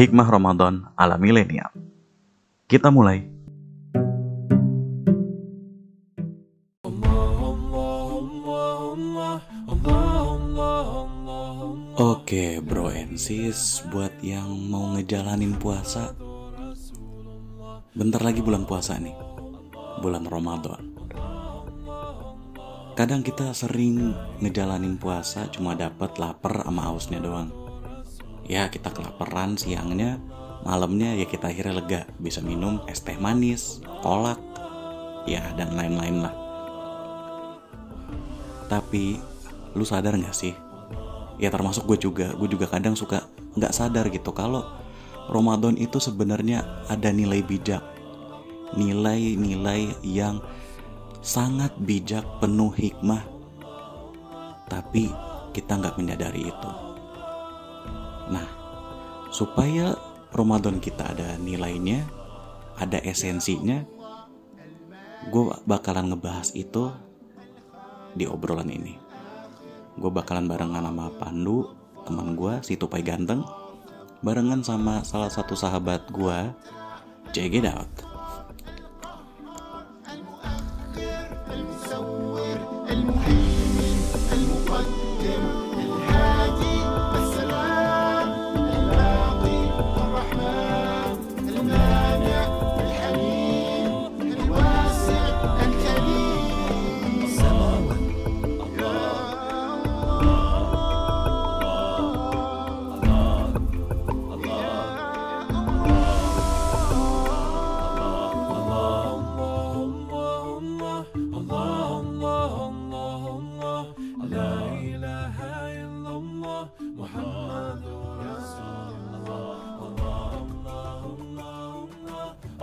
Hikmah 0.00 0.32
Ramadan 0.32 0.88
ala 0.96 1.20
milenial. 1.20 1.68
Kita 2.64 2.88
mulai. 2.88 3.20
Oke 12.00 12.64
bro 12.64 12.88
and 12.88 13.20
sis 13.20 13.84
Buat 13.92 14.24
yang 14.24 14.48
mau 14.72 14.96
ngejalanin 14.96 15.60
puasa 15.60 16.16
Bentar 17.92 18.24
lagi 18.24 18.40
bulan 18.40 18.64
puasa 18.64 18.96
nih 18.96 19.12
Bulan 20.00 20.24
Ramadan 20.24 20.96
Kadang 22.96 23.20
kita 23.20 23.52
sering 23.52 24.16
ngejalanin 24.40 24.96
puasa 24.96 25.44
Cuma 25.52 25.76
dapat 25.76 26.16
lapar 26.16 26.64
sama 26.64 26.88
hausnya 26.88 27.20
doang 27.20 27.59
Ya 28.50 28.66
kita 28.66 28.90
kelaparan 28.90 29.54
siangnya 29.54 30.18
Malamnya 30.66 31.14
ya 31.14 31.24
kita 31.24 31.54
akhirnya 31.54 31.78
lega. 31.78 32.02
Bisa 32.18 32.42
minum 32.42 32.82
es 32.90 33.00
teh 33.00 33.14
manis 33.16 33.78
Kolak 34.02 34.42
Ya 35.24 35.54
dan 35.54 35.78
lain-lain 35.78 36.26
lah. 36.26 36.34
Tapi 38.66 39.30
Lu 39.74 39.86
sadar 39.86 40.18
gak 40.18 40.34
sih? 40.34 40.54
Ya 41.38 41.48
termasuk 41.48 41.86
gue 41.86 41.98
juga. 42.10 42.34
Gue 42.34 42.50
juga 42.50 42.66
kadang 42.66 42.98
suka 42.98 43.24
nggak 43.54 43.74
sadar 43.74 44.06
gitu 44.10 44.30
kalau 44.30 44.66
Ramadan 45.30 45.78
itu 45.78 46.02
sebenarnya 46.02 46.84
ada 46.90 47.14
nilai 47.14 47.40
bijak. 47.40 47.80
Nilai-nilai 48.74 49.94
yang 50.02 50.42
sangat 51.22 51.70
bijak 51.78 52.26
penuh 52.42 52.74
hikmah. 52.74 53.22
Tapi 54.66 55.10
kita 55.54 55.78
nggak 55.78 55.98
menyadari 55.98 56.50
itu 56.50 56.89
nah 58.30 58.46
supaya 59.34 59.98
Ramadan 60.30 60.78
kita 60.78 61.10
ada 61.10 61.34
nilainya 61.36 62.06
ada 62.78 63.02
esensinya 63.02 63.82
gue 65.28 65.44
bakalan 65.68 66.14
ngebahas 66.14 66.56
itu 66.56 66.88
di 68.16 68.24
obrolan 68.24 68.72
ini. 68.72 68.96
Gue 70.00 70.08
bakalan 70.08 70.48
barengan 70.48 70.88
sama 70.88 71.12
Pandu 71.20 71.76
teman 72.08 72.32
gue 72.32 72.64
si 72.64 72.80
Tupai 72.80 73.04
ganteng 73.04 73.44
barengan 74.24 74.64
sama 74.64 75.04
salah 75.04 75.28
satu 75.28 75.52
sahabat 75.52 76.08
gue 76.08 76.38
check 77.32 77.52
it 77.52 77.64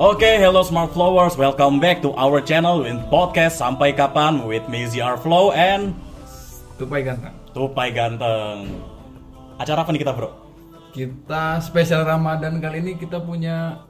Oke, 0.07 0.39
hello 0.39 0.63
smart 0.63 0.95
flowers, 0.95 1.35
welcome 1.35 1.83
back 1.83 1.99
to 1.99 2.15
our 2.15 2.39
channel 2.39 2.79
with 2.79 2.95
podcast 3.11 3.59
Sampai 3.59 3.91
Kapan 3.91 4.47
with 4.47 4.63
me 4.71 4.87
ZR 4.87 5.19
Flow 5.19 5.51
and 5.51 5.91
Tupai 6.79 7.03
ganteng. 7.03 7.35
Tupai 7.51 7.91
Ganteng. 7.91 8.71
Acara 9.59 9.83
apa 9.83 9.91
nih 9.91 10.07
kita 10.07 10.15
bro? 10.15 10.31
Kita 10.95 11.59
spesial 11.59 12.07
Ramadan 12.07 12.63
kali 12.63 12.87
ini 12.87 12.95
kita 12.95 13.19
punya 13.19 13.83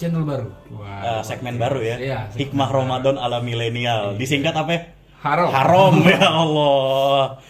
channel 0.00 0.24
baru. 0.24 0.48
Eh, 0.72 1.20
segmen 1.20 1.60
baru 1.60 1.84
ya, 1.84 1.96
Iya, 2.00 2.18
segmen 2.32 2.40
Hikmah 2.40 2.68
Ramadan 2.72 3.20
ala 3.20 3.44
milenial. 3.44 4.16
Disingkat 4.16 4.56
apa? 4.56 4.70
ya? 4.72 4.80
Haram. 5.20 5.48
Haram 5.52 5.94
ya 6.00 6.28
Allah. 6.48 7.44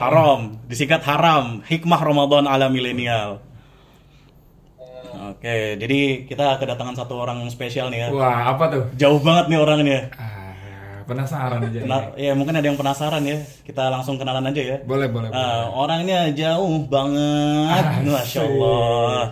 Haram. 0.00 0.40
Disingkat 0.64 1.04
haram. 1.04 1.60
Hikmah 1.60 2.00
Ramadan 2.00 2.48
ala 2.48 2.72
milenial. 2.72 3.49
Oke, 5.10 5.76
jadi 5.76 6.00
kita 6.24 6.56
kedatangan 6.56 6.94
satu 6.94 7.18
orang 7.18 7.44
spesial 7.48 7.90
nih 7.90 8.06
ya. 8.06 8.08
Wah, 8.10 8.54
apa 8.54 8.64
tuh? 8.70 8.82
Jauh 8.94 9.18
banget 9.18 9.50
nih 9.50 9.58
orangnya. 9.58 10.00
Ah, 10.14 11.02
penasaran 11.04 11.58
aja. 11.60 11.78
nih. 11.82 11.88
Nah, 11.88 12.02
ya 12.14 12.32
mungkin 12.32 12.54
ada 12.54 12.66
yang 12.66 12.78
penasaran 12.78 13.22
ya. 13.22 13.38
Kita 13.62 13.90
langsung 13.90 14.14
kenalan 14.16 14.46
aja 14.46 14.62
ya. 14.62 14.76
Boleh, 14.82 15.10
boleh. 15.10 15.28
boleh. 15.28 15.38
Ah, 15.38 15.66
orangnya 15.70 16.30
jauh 16.30 16.86
banget, 16.86 17.84
masya 18.06 18.40
Allah. 18.46 19.22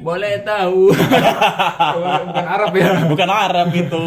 Boleh 0.00 0.40
tahu. 0.40 0.88
Bukan 2.32 2.46
Arab 2.48 2.72
ya. 2.72 2.90
Bukan 3.04 3.28
Arab 3.28 3.68
itu. 3.70 4.06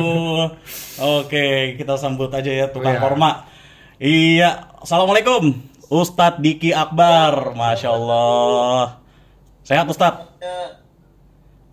Oke, 0.97 1.77
kita 1.77 1.97
sambut 1.97 2.33
aja 2.33 2.49
ya 2.49 2.65
tukang 2.69 2.93
Oh, 2.93 2.97
iya. 2.97 3.01
korma. 3.01 3.31
Iya, 4.01 4.49
assalamualaikum, 4.81 5.53
Ustadz 5.87 6.41
Diki 6.41 6.73
Akbar, 6.73 7.53
masya 7.53 7.93
Allah. 7.93 8.97
Sehat 9.63 9.85
Ustadz? 9.85 10.33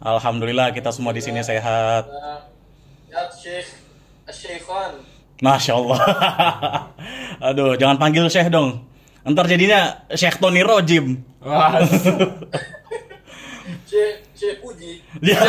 Alhamdulillah 0.00 0.72
kita 0.72 0.88
semua 0.97 1.12
di 1.12 1.21
sini 1.21 1.44
sehat. 1.44 2.09
Ya 2.09 3.21
Masya 5.41 5.72
Allah. 5.77 6.00
Aduh, 7.53 7.77
jangan 7.77 7.97
panggil 8.00 8.25
Syekh 8.28 8.49
dong. 8.53 8.84
Ntar 9.25 9.44
jadinya 9.49 10.05
Syekh 10.12 10.41
Tony 10.41 10.65
Rojim. 10.65 11.21
Wah, 11.44 11.81
Syekh 13.91 14.25
Syekh 14.37 14.56
Puji 14.65 15.00
Ya. 15.25 15.41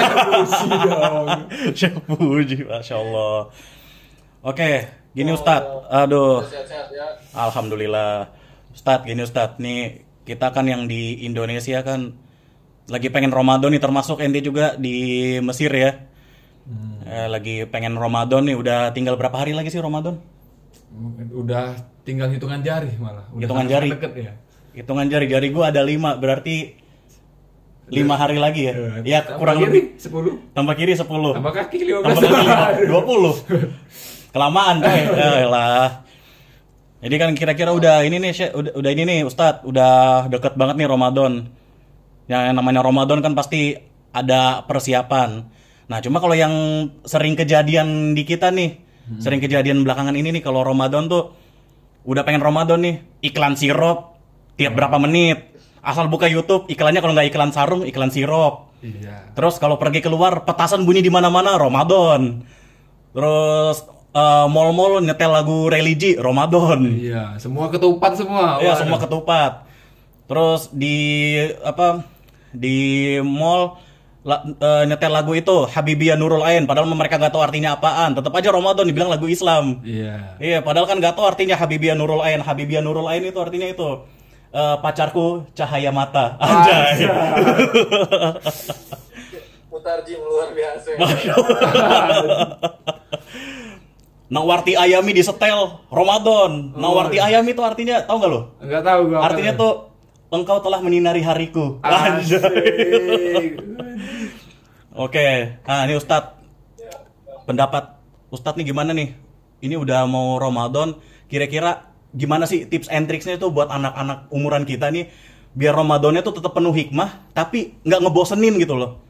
dong. 0.84 1.28
Syekh 1.72 1.96
Puji, 2.08 2.68
Masya 2.68 2.96
Allah. 3.00 3.48
Oke, 4.44 4.88
gini 5.16 5.32
Ustadz. 5.32 5.88
Aduh, 5.88 6.44
ya 6.44 7.08
Alhamdulillah. 7.36 8.28
Ustadz, 8.76 9.08
gini 9.08 9.22
Ustadz. 9.24 9.60
Nih, 9.64 10.04
kita 10.28 10.52
kan 10.52 10.68
yang 10.68 10.88
di 10.92 11.24
Indonesia 11.24 11.84
kan 11.84 12.16
lagi 12.90 13.08
pengen 13.14 13.30
Ramadan 13.30 13.70
nih, 13.70 13.82
termasuk 13.82 14.18
ente 14.22 14.42
juga 14.42 14.74
di 14.76 14.96
Mesir 15.40 15.70
ya. 15.70 15.92
Eh, 17.06 17.28
lagi 17.28 17.68
pengen 17.68 18.00
Ramadan 18.00 18.48
nih, 18.48 18.56
udah 18.56 18.80
tinggal 18.96 19.20
berapa 19.20 19.36
hari 19.36 19.52
lagi 19.52 19.68
sih 19.68 19.82
Ramadan? 19.84 20.18
Udah 21.32 21.76
tinggal 22.04 22.32
hitungan 22.32 22.60
jari 22.64 22.96
malah. 23.00 23.28
Udah 23.32 23.44
Hitungan 23.44 23.66
jari. 23.68 23.90
Deket 23.92 24.14
ya. 24.16 24.32
Hitungan 24.72 25.08
jari-jari 25.12 25.48
gua 25.52 25.68
ada 25.68 25.84
lima, 25.84 26.16
berarti 26.16 26.80
lima 27.92 28.16
hari 28.16 28.40
lagi 28.40 28.72
ya? 28.72 28.74
Eh, 28.76 29.04
Ya, 29.04 29.20
tambah 29.24 29.40
kurang 29.44 29.56
kiri, 29.60 29.68
lebih. 29.68 29.84
10. 30.00 30.56
Tambah 30.56 30.74
kiri 30.80 30.94
10. 30.96 31.32
Tambah 31.36 31.54
kaki 31.54 31.78
15. 31.84 32.04
Tambah 32.08 32.22
kaki 32.24 32.40
lima, 32.40 32.68
20. 32.88 33.34
Kelamaan 34.36 34.76
coy. 34.80 35.00
Ya 35.20 35.48
lah. 35.52 35.88
Jadi 37.02 37.16
kan 37.18 37.30
kira-kira 37.34 37.74
udah 37.74 38.06
ini 38.06 38.22
nih, 38.22 38.32
udah, 38.54 38.72
udah 38.78 38.92
ini 38.94 39.04
nih 39.04 39.20
Ustadz, 39.26 39.66
udah 39.66 40.30
deket 40.30 40.54
banget 40.56 40.78
nih 40.80 40.88
Ramadan. 40.88 41.50
Yang 42.32 42.56
namanya 42.56 42.80
Ramadan 42.80 43.20
kan 43.20 43.36
pasti 43.36 43.76
ada 44.16 44.64
persiapan. 44.64 45.44
Nah, 45.92 46.00
cuma 46.00 46.24
kalau 46.24 46.32
yang 46.32 46.88
sering 47.04 47.36
kejadian 47.36 48.16
di 48.16 48.24
kita 48.24 48.48
nih, 48.48 48.80
sering 49.20 49.44
kejadian 49.44 49.84
belakangan 49.84 50.16
ini 50.16 50.40
nih 50.40 50.44
kalau 50.44 50.64
Ramadan 50.64 51.12
tuh 51.12 51.36
udah 52.08 52.24
pengen 52.24 52.40
Ramadan 52.40 52.80
nih, 52.80 52.96
iklan 53.28 53.60
sirup 53.60 54.16
tiap 54.56 54.72
berapa 54.72 54.96
menit. 55.04 55.52
Asal 55.82 56.08
buka 56.08 56.30
YouTube, 56.30 56.70
iklannya 56.70 57.02
kalau 57.04 57.12
nggak 57.18 57.34
iklan 57.34 57.52
sarung, 57.52 57.84
iklan 57.84 58.14
sirup. 58.14 58.72
Iya. 58.86 59.34
Terus 59.34 59.58
kalau 59.58 59.82
pergi 59.82 60.00
keluar 60.00 60.46
petasan 60.46 60.86
bunyi 60.86 61.02
di 61.02 61.10
mana-mana 61.10 61.58
Ramadan. 61.58 62.46
Terus 63.12 63.84
eh, 64.14 64.48
mall-mall 64.48 65.02
nyetel 65.02 65.34
lagu 65.34 65.68
religi 65.68 66.16
Ramadan. 66.16 66.86
Iya, 66.86 67.36
semua 67.42 67.68
ketupat 67.74 68.14
semua. 68.14 68.62
Iya, 68.62 68.78
semua 68.78 69.02
ketupat. 69.02 69.66
Terus 70.30 70.70
di 70.72 71.36
apa? 71.66 72.08
Di 72.52 72.78
mall 73.24 73.80
la- 74.22 74.44
eh, 74.46 74.84
nyetel 74.86 75.10
lagu 75.10 75.34
itu 75.34 75.66
Habibia 75.66 76.14
Nurul 76.14 76.46
Ain 76.46 76.70
padahal 76.70 76.86
mereka 76.94 77.18
nggak 77.18 77.34
tahu 77.34 77.42
artinya 77.42 77.74
apaan. 77.74 78.14
Tetap 78.14 78.32
aja 78.32 78.52
Ramadan 78.52 78.86
dibilang 78.86 79.10
lagu 79.10 79.26
Islam. 79.26 79.82
Iya. 79.82 80.38
Iya, 80.38 80.60
padahal 80.62 80.86
kan 80.86 81.02
nggak 81.02 81.16
tahu 81.18 81.26
artinya 81.26 81.58
Habibia 81.58 81.98
Nurul 81.98 82.22
Ain. 82.22 82.44
Habibia 82.44 82.80
Nurul 82.84 83.10
Ain 83.10 83.26
itu 83.26 83.40
artinya 83.42 83.66
itu 83.66 84.06
eh, 84.54 84.76
pacarku 84.78 85.48
cahaya 85.56 85.90
mata. 85.90 86.38
Anjay. 86.38 87.08
Mutarjim 89.72 90.20
luar 90.30 90.50
biasa 90.52 90.90
Nawarti 94.32 94.80
ayami 94.80 95.12
di 95.12 95.24
setel 95.28 95.84
Ramadan. 95.92 96.72
Nawarti 96.72 97.20
ayami 97.20 97.52
itu 97.52 97.60
artinya 97.60 98.00
tahu 98.08 98.16
nggak 98.16 98.32
lo? 98.32 98.42
Enggak 98.64 98.84
tahu 98.88 99.02
gua. 99.12 99.20
Artinya 99.28 99.52
tuh. 99.60 99.91
Engkau 100.32 100.64
telah 100.64 100.80
menyinari 100.80 101.20
hariku. 101.22 101.78
Asik. 101.84 102.40
Oke, 104.92 105.60
nah 105.64 105.88
ini 105.88 105.96
Ustadz 105.96 106.36
pendapat 107.48 108.00
Ustadz 108.32 108.60
nih 108.60 108.72
gimana 108.72 108.92
nih? 108.96 109.16
Ini 109.62 109.76
udah 109.78 110.08
mau 110.08 110.40
Ramadan, 110.40 110.98
kira-kira 111.28 111.92
gimana 112.12 112.44
sih 112.44 112.68
tips 112.68 112.92
and 112.92 113.08
tricksnya 113.08 113.40
tuh 113.40 113.54
buat 113.54 113.72
anak-anak 113.72 114.28
umuran 114.34 114.68
kita 114.68 114.92
nih 114.92 115.08
biar 115.52 115.76
Ramadannya 115.76 116.24
tuh 116.24 116.40
tetap 116.40 116.56
penuh 116.56 116.72
hikmah, 116.72 117.28
tapi 117.36 117.76
nggak 117.84 118.00
ngebosenin 118.08 118.56
gitu 118.56 118.80
loh, 118.80 119.04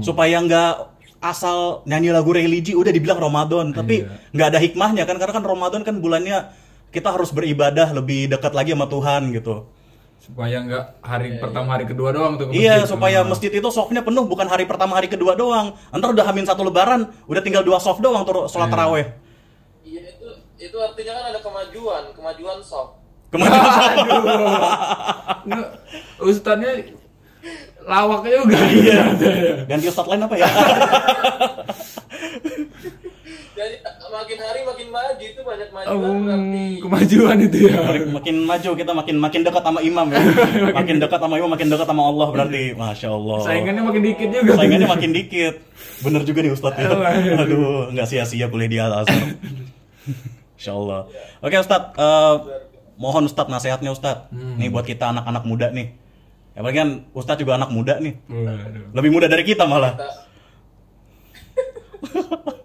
supaya 0.00 0.40
nggak 0.40 0.72
asal 1.20 1.84
nyanyi 1.84 2.16
lagu 2.16 2.32
religi 2.32 2.72
udah 2.72 2.88
dibilang 2.88 3.20
Ramadan, 3.20 3.76
tapi 3.76 4.08
Iya. 4.08 4.32
nggak 4.32 4.48
ada 4.56 4.58
hikmahnya 4.60 5.04
kan 5.04 5.20
karena 5.20 5.32
kan 5.36 5.44
Ramadan 5.44 5.84
kan 5.84 6.00
bulannya 6.00 6.48
kita 6.88 7.12
harus 7.12 7.28
beribadah 7.28 7.92
lebih 7.92 8.32
dekat 8.32 8.56
lagi 8.56 8.72
sama 8.72 8.88
Tuhan 8.88 9.36
gitu. 9.36 9.68
Supaya 10.30 10.62
nggak 10.62 10.84
hari 11.02 11.28
pertama 11.36 11.68
hari 11.68 11.84
kedua 11.84 12.10
doang 12.10 12.34
tuh 12.34 12.46
Iya, 12.48 12.78
masjid. 12.78 12.86
supaya 12.88 13.18
Ah. 13.20 13.26
masjid 13.26 13.50
itu 13.50 13.68
softnya 13.68 13.98
penuh 14.00 14.24
bukan 14.24 14.46
hari 14.46 14.62
pertama 14.62 14.94
hari 14.94 15.10
kedua 15.10 15.34
doang. 15.34 15.74
Ntar 15.90 16.08
udah 16.08 16.22
hamin 16.24 16.46
satu 16.46 16.62
lebaran, 16.62 17.10
udah 17.26 17.42
tinggal 17.42 17.60
dua 17.60 17.76
soft 17.76 17.98
doang 17.98 18.22
tuh 18.22 18.46
sholat 18.46 18.66
Iya. 18.66 18.72
taraweh. 18.72 19.06
Iya 19.82 20.00
itu 20.08 20.28
itu 20.60 20.76
artinya 20.78 21.12
kan 21.12 21.24
ada 21.26 21.40
kemajuan, 21.40 22.02
kemajuan 22.12 22.58
soft. 22.60 22.94
Kemajuan 23.28 23.90
Aduh. 24.06 24.54
Nge- 25.46 25.70
Ustadznya 26.22 26.70
lawaknya 27.82 28.30
juga. 28.38 28.58
Iya. 28.70 29.02
Ganti 29.66 29.86
ustadz 29.88 30.08
lain 30.08 30.22
apa 30.22 30.36
ya? 30.36 30.46
Jadi 33.60 33.76
makin 34.08 34.38
hari 34.40 34.60
makin 34.64 34.86
maju 34.88 35.20
itu 35.22 35.40
banyak 35.44 35.68
Oh, 35.68 36.00
kemajuan 36.00 36.16
berarti. 36.24 36.64
kemajuan 36.80 37.36
itu 37.44 37.58
ya. 37.68 37.76
makin 38.08 38.36
maju 38.42 38.70
kita 38.72 38.92
makin 38.94 39.16
makin 39.18 39.40
dekat 39.44 39.60
sama 39.60 39.80
imam 39.80 40.06
ya. 40.08 40.20
Makin 40.80 40.96
dekat 40.96 41.20
sama 41.20 41.34
imam, 41.36 41.50
makin 41.50 41.68
dekat 41.68 41.84
sama 41.84 42.02
Allah 42.02 42.26
berarti. 42.30 42.62
Masya 42.72 43.08
Allah. 43.10 43.38
Saingannya 43.44 43.82
makin 43.84 44.00
dikit 44.02 44.28
juga. 44.32 44.52
Saingannya 44.56 44.88
makin 44.88 45.10
dikit. 45.12 45.54
Bener 46.00 46.22
juga 46.24 46.40
nih 46.40 46.52
Ustadz 46.52 46.80
ya. 46.80 46.88
Aduh. 46.88 47.36
Aduh, 47.36 47.80
nggak 47.92 48.06
sia-sia 48.08 48.48
kuliah 48.48 48.66
di 48.66 48.78
Al 48.80 49.04
Azhar. 49.04 49.20
Insya 50.56 50.72
Allah. 50.72 51.00
Oke 51.38 51.56
Ustadz, 51.56 51.92
eh, 51.94 52.34
mohon 52.96 53.28
Ustadz 53.28 53.48
nasihatnya 53.48 53.92
Ustadz. 53.92 54.32
Nih 54.32 54.72
buat 54.72 54.84
kita 54.84 55.12
anak-anak 55.12 55.44
muda 55.44 55.68
nih. 55.68 55.92
Ya 56.50 56.64
kan 56.64 57.04
Ustadz 57.12 57.38
juga 57.38 57.54
anak 57.54 57.68
muda 57.68 58.00
nih. 58.00 58.16
Waduh. 58.24 58.96
Lebih 58.96 59.10
muda 59.12 59.28
dari 59.28 59.44
kita 59.44 59.68
malah. 59.68 60.00
Kita- 60.00 60.28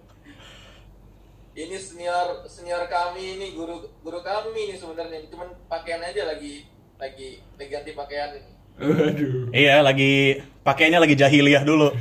ini 1.55 1.75
senior 1.79 2.43
senior 2.45 2.83
kami 2.85 3.39
ini 3.39 3.55
guru 3.55 3.79
guru 4.03 4.19
kami 4.19 4.69
ini 4.69 4.75
sebenarnya 4.75 5.23
cuman 5.31 5.47
pakaian 5.65 6.03
aja 6.03 6.27
lagi 6.27 6.67
lagi 6.99 7.39
lagi 7.55 7.69
ganti 7.71 7.91
pakaian 7.91 8.29
ini. 8.35 8.51
Waduh. 8.75 9.55
Iya, 9.55 9.79
lagi 9.79 10.43
pakainya 10.61 10.99
lagi 10.99 11.15
jahiliyah 11.15 11.63
dulu. 11.63 11.95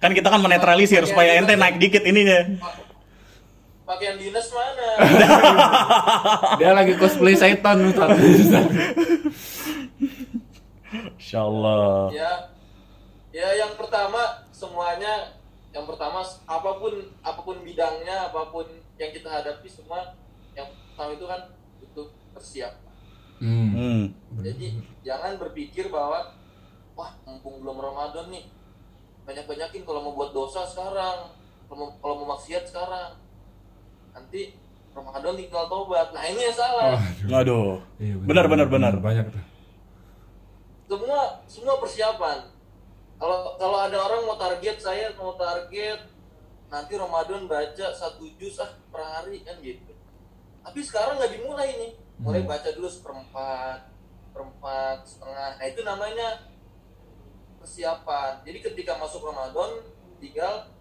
Kan 0.00 0.16
kita 0.16 0.32
kan 0.32 0.40
menetralisir 0.40 1.04
supaya 1.04 1.36
ente 1.36 1.56
naik 1.56 1.76
dikit 1.76 2.04
ininya. 2.04 2.56
Pa- 2.56 2.84
pakaian 3.86 4.18
dinas 4.18 4.50
mana 4.50 4.88
Dia 6.58 6.74
lagi 6.74 6.98
cosplay 6.98 7.36
setan 7.38 7.86
Ustaz. 7.86 8.18
Insya 11.20 11.40
Allah. 11.44 12.10
ya 12.10 12.32
ya 13.30 13.48
yang 13.60 13.76
pertama 13.76 14.18
semuanya 14.48 15.36
yang 15.76 15.84
pertama 15.84 16.24
apa 16.48 16.70
pun 16.80 16.92
apa 17.20 17.40
pun 17.44 17.60
bidangnya 17.60 18.32
apa 18.32 18.48
pun 18.48 18.64
yang 18.96 19.12
kita 19.12 19.28
hadapi 19.28 19.68
semua 19.68 20.16
yang 20.56 20.64
pertama 20.96 21.12
itu 21.12 21.26
kan 21.28 21.40
butuh 21.84 22.08
persiapan 22.32 22.86
Hmm. 23.36 23.68
Hmm. 23.76 24.04
Jadi 24.40 24.80
jangan 25.04 25.36
berpikir 25.36 25.92
bahwa 25.92 26.32
wah 26.96 27.12
mumpung 27.28 27.60
belum 27.60 27.76
Ramadan 27.76 28.32
nih 28.32 28.48
banyak-banyakin 29.28 29.82
kalau 29.84 30.00
mau 30.06 30.14
buat 30.16 30.32
dosa 30.32 30.64
sekarang, 30.64 31.34
kalau 31.68 31.76
mau, 31.76 31.88
kalau 32.00 32.14
mau 32.22 32.26
maksiat 32.36 32.64
sekarang. 32.64 33.18
Nanti 34.16 34.56
Ramadan 34.96 35.36
tinggal 35.36 35.68
tobat. 35.68 36.08
Nah, 36.16 36.24
ini 36.24 36.48
yang 36.48 36.56
salah. 36.56 36.96
Aduh. 37.44 37.76
Iya, 38.00 38.16
Benar 38.24 38.48
benar 38.48 38.66
benar. 38.72 38.94
Banyak 38.96 39.28
tuh. 39.28 39.44
Semua 40.88 41.44
semua 41.44 41.74
persiapan. 41.76 42.55
Kalau 43.16 43.56
kalau 43.56 43.78
ada 43.80 43.96
orang 43.96 44.28
mau 44.28 44.36
target 44.36 44.76
saya 44.76 45.08
mau 45.16 45.32
target 45.40 46.04
nanti 46.68 46.92
Ramadan 46.98 47.48
baca 47.48 47.86
satu 47.94 48.28
juz 48.36 48.60
ah 48.60 48.68
per 48.92 49.00
hari 49.00 49.40
kan 49.40 49.56
gitu. 49.64 49.96
Tapi 50.60 50.80
sekarang 50.84 51.16
nggak 51.16 51.32
dimulai 51.32 51.70
nih. 51.80 51.92
Mulai 52.16 52.48
baca 52.48 52.72
dulu 52.72 52.88
seperempat, 52.88 53.92
seperempat, 54.28 54.98
setengah. 55.04 55.50
Nah 55.60 55.66
itu 55.68 55.80
namanya 55.84 56.28
persiapan. 57.60 58.40
Jadi 58.44 58.58
ketika 58.60 58.96
masuk 59.00 59.24
Ramadan 59.24 59.84
tinggal 60.20 60.72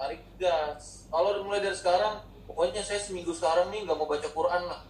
tarik 0.00 0.22
gas. 0.40 1.06
Kalau 1.12 1.44
mulai 1.44 1.60
dari 1.60 1.76
sekarang, 1.76 2.24
pokoknya 2.48 2.80
saya 2.80 2.96
seminggu 2.96 3.36
sekarang 3.36 3.68
nih 3.68 3.84
nggak 3.84 3.98
mau 3.98 4.08
baca 4.08 4.28
Quran 4.30 4.62
lah. 4.64 4.80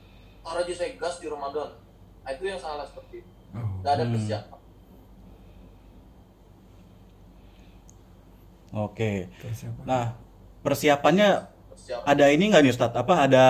Tar 0.41 0.57
aja 0.63 0.73
saya 0.73 0.95
gas 0.97 1.19
di 1.19 1.27
Ramadan. 1.29 1.77
Nah 2.23 2.31
itu 2.31 2.45
yang 2.47 2.61
salah 2.61 2.87
seperti 2.87 3.27
itu. 3.27 3.33
Oh. 3.53 3.83
Nggak 3.83 3.93
ada 3.99 4.05
persiapan. 4.07 4.60
Oke. 8.71 9.27
Persiapan. 9.39 9.83
Nah, 9.83 10.05
persiapannya 10.63 11.29
Persiapan. 11.71 12.05
ada 12.07 12.25
ini 12.29 12.45
nggak 12.49 12.63
nih 12.63 12.73
Ustadz? 12.73 12.97
Apa 12.97 13.27
ada 13.27 13.45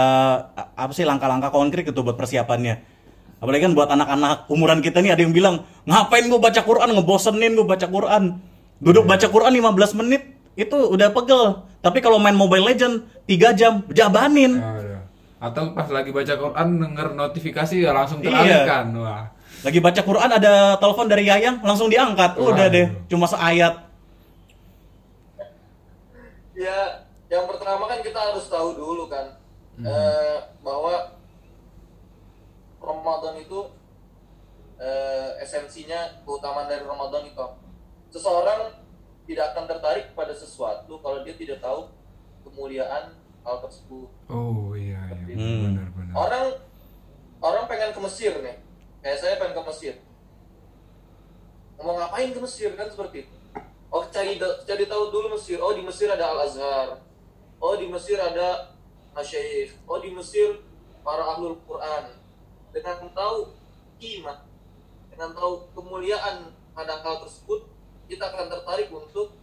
apa 0.75 0.93
sih 0.93 1.05
langkah-langkah 1.05 1.51
konkret 1.51 1.85
gitu 1.85 2.01
buat 2.01 2.17
persiapannya? 2.17 2.81
Apalagi 3.41 3.65
kan 3.65 3.73
buat 3.73 3.89
anak-anak 3.89 4.49
umuran 4.49 4.81
kita 4.81 5.01
nih 5.01 5.17
ada 5.17 5.23
yang 5.25 5.33
bilang, 5.33 5.65
ngapain 5.85 6.29
gue 6.29 6.37
baca 6.37 6.61
Quran, 6.61 6.93
ngebosenin 6.93 7.57
gue 7.57 7.65
baca 7.65 7.89
Quran. 7.89 8.37
Duduk 8.81 9.05
baca 9.05 9.25
Quran 9.25 9.53
15 9.57 9.97
menit, 9.97 10.23
itu 10.57 10.77
udah 10.77 11.09
pegel. 11.09 11.65
Tapi 11.81 12.01
kalau 12.01 12.21
main 12.21 12.37
Mobile 12.37 12.69
Legend 12.69 13.01
3 13.25 13.57
jam, 13.57 13.81
jabanin. 13.89 14.61
Aduh. 14.61 15.01
Atau 15.41 15.73
pas 15.73 15.89
lagi 15.89 16.13
baca 16.13 16.29
Quran 16.29 16.69
denger 16.77 17.17
notifikasi 17.17 17.81
ya 17.81 17.97
langsung 17.97 18.21
Iya. 18.21 18.29
teralihkan. 18.29 18.87
Wah. 19.01 19.25
Lagi 19.61 19.81
baca 19.81 20.01
Quran 20.01 20.31
ada 20.31 20.53
telepon 20.77 21.09
dari 21.09 21.25
Yayang, 21.25 21.61
langsung 21.61 21.89
diangkat. 21.89 22.37
Udah 22.37 22.69
Waduh. 22.69 22.73
deh, 22.73 22.87
cuma 23.09 23.25
seayat. 23.25 23.89
Ya, 26.61 27.09
yang 27.33 27.49
pertama 27.49 27.89
kan 27.89 28.05
kita 28.05 28.21
harus 28.21 28.45
tahu 28.53 28.77
dulu 28.77 29.09
kan 29.09 29.33
eh, 29.81 30.37
bahwa 30.61 31.17
Ramadan 32.77 33.41
itu 33.41 33.61
eh, 34.76 35.40
esensinya 35.40 36.21
keutamaan 36.21 36.69
dari 36.69 36.85
Ramadan 36.85 37.25
itu 37.25 37.47
seseorang 38.12 38.76
tidak 39.25 39.57
akan 39.57 39.64
tertarik 39.73 40.12
pada 40.12 40.37
sesuatu 40.37 41.00
kalau 41.00 41.25
dia 41.25 41.33
tidak 41.33 41.64
tahu 41.64 41.88
kemuliaan 42.45 43.17
hal 43.40 43.57
tersebut. 43.64 44.09
Oh 44.29 44.76
iya 44.76 45.00
iya 45.17 45.33
Hmm. 45.33 45.61
benar 45.64 45.88
benar. 45.97 46.12
Orang 46.12 46.45
orang 47.40 47.64
pengen 47.73 47.97
ke 47.97 48.00
Mesir 48.05 48.37
nih, 48.37 48.57
kayak 49.00 49.17
saya 49.17 49.40
pengen 49.40 49.57
ke 49.57 49.62
Mesir. 49.73 49.95
Mau 51.81 51.97
ngapain 51.97 52.37
ke 52.37 52.40
Mesir 52.45 52.76
kan 52.76 52.93
seperti 52.93 53.25
itu. 53.25 53.37
Oh 53.90 54.06
cari 54.06 54.38
cari 54.38 54.85
tahu 54.87 55.11
dulu 55.11 55.35
Mesir. 55.35 55.59
Oh 55.59 55.75
di 55.75 55.82
Mesir 55.82 56.06
ada 56.06 56.30
Al 56.30 56.47
Azhar. 56.47 56.88
Oh 57.59 57.75
di 57.75 57.90
Mesir 57.90 58.16
ada 58.23 58.75
Masyaikh. 59.12 59.75
Oh 59.85 59.99
di 59.99 60.14
Mesir 60.14 60.62
para 61.02 61.26
ahlul 61.35 61.59
Quran. 61.66 62.14
Dengan 62.70 63.11
tahu 63.11 63.50
iman, 63.99 64.38
dengan 65.11 65.30
tahu 65.35 65.75
kemuliaan 65.75 66.54
pada 66.70 67.02
hal 67.02 67.18
tersebut, 67.26 67.66
kita 68.06 68.30
akan 68.30 68.47
tertarik 68.47 68.88
untuk 68.94 69.35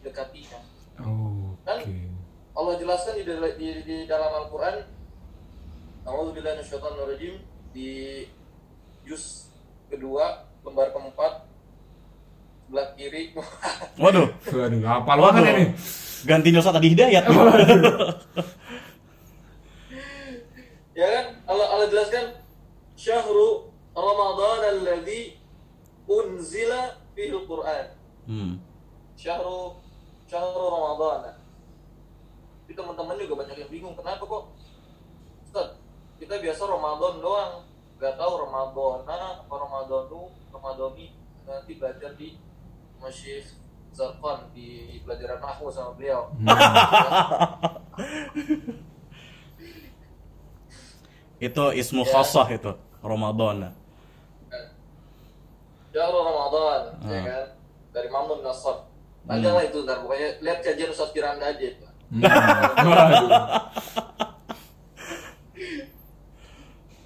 dekatinya. 0.00 0.64
Oh, 1.04 1.52
Kan? 1.64 1.80
Oke. 1.80 2.08
Allah 2.54 2.74
jelaskan 2.78 3.18
di, 3.18 3.24
di, 3.58 3.68
di 3.82 3.96
dalam 4.06 4.30
Al-Quran 4.30 4.86
A'udzubillahi 6.04 6.60
minasyaitonirrajim 6.60 7.34
di 7.72 8.22
juz 9.02 9.48
kedua 9.88 10.44
lembar 10.60 10.92
keempat 10.92 11.48
sebelah 12.64 12.86
kiri 12.94 13.22
Waduh, 14.02 14.28
Waduh, 14.46 14.80
hafal 14.82 15.18
banget 15.20 15.42
Waduh. 15.42 15.54
ini. 15.54 15.64
ganti 16.24 16.48
Ustadz 16.50 16.76
tadi 16.76 16.88
Hidayat. 16.90 17.24
ya 20.94 21.06
kan 21.06 21.24
Allah 21.44 21.66
Allah 21.68 21.86
jelaskan 21.90 22.24
syahru 22.94 23.68
Ramadan 23.92 24.60
alladzi 24.72 25.38
unzila 26.06 26.82
fihi 27.12 27.34
Quran 27.40 27.86
Hmm. 28.24 28.56
syahru 29.14 29.76
syahru 30.24 30.64
Ramadan 30.64 31.36
Tapi 32.64 32.72
teman-teman 32.72 33.20
juga 33.20 33.44
banyak 33.44 33.60
yang 33.60 33.68
bingung 33.68 33.92
kenapa 33.92 34.24
kok 34.24 34.44
Ustaz 35.44 35.76
kita 36.16 36.40
biasa 36.40 36.64
Ramadan 36.64 37.20
doang 37.20 37.68
nggak 37.94 38.16
tahu 38.16 38.32
Ramadana 38.40 39.44
apa 39.44 39.54
Ramadanu 39.54 40.32
Ramadani 40.48 41.12
nanti 41.44 41.72
belajar 41.76 42.16
di 42.16 42.40
Masjid 43.00 43.42
Zarfan 43.94 44.50
di 44.50 44.98
pelajaran 45.06 45.38
Nahwu 45.38 45.70
sama 45.70 45.94
beliau 45.94 46.30
Itu 51.38 51.64
ismu 51.74 52.02
khasah 52.06 52.46
itu, 52.50 52.72
Ramadan. 53.02 53.74
Syahrul 55.94 56.26
Ramadan, 56.26 56.80
ya 57.06 57.14
Ah. 57.14 57.22
kan? 57.22 57.46
Dari 57.94 58.08
Mamun 58.10 58.42
Nasr. 58.42 58.82
Panjang 59.24 59.54
lah 59.54 59.64
itu 59.64 59.78
ntar 59.86 60.02
pokoknya 60.02 60.42
lihat 60.42 60.58
kajian 60.60 60.90
Ustaz 60.90 61.14
Firanda 61.14 61.48
aja 61.48 61.64
itu. 61.64 61.86
Hmm. 62.10 62.22